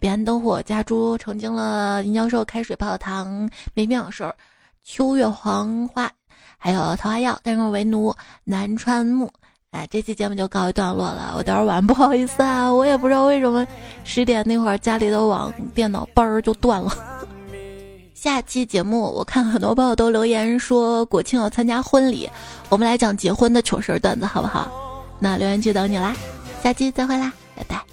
[0.00, 4.34] 彼岸灯火家猪成精了，林教授开水泡汤没营养事儿。
[4.90, 6.10] 秋月黄花，
[6.56, 9.30] 还有桃花药，但是为奴南川木。
[9.70, 13.66] 哎，这期节目就告一段落了，我有点晚，不好意思啊，我也不知道为什么
[14.02, 16.90] 十点那会儿家里的网电脑嘣儿就断了。
[18.14, 22.26] 下期节目我看很多朋友都留言说国庆要参加婚礼，
[22.70, 25.04] 我们来讲结婚的糗事段子好不好？
[25.20, 26.16] 那留言区等你啦，
[26.62, 27.84] 下期再会啦，拜拜。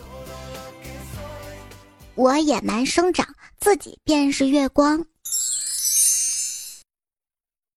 [2.16, 3.28] 我野蛮生长，
[3.60, 5.06] 自己便是月光。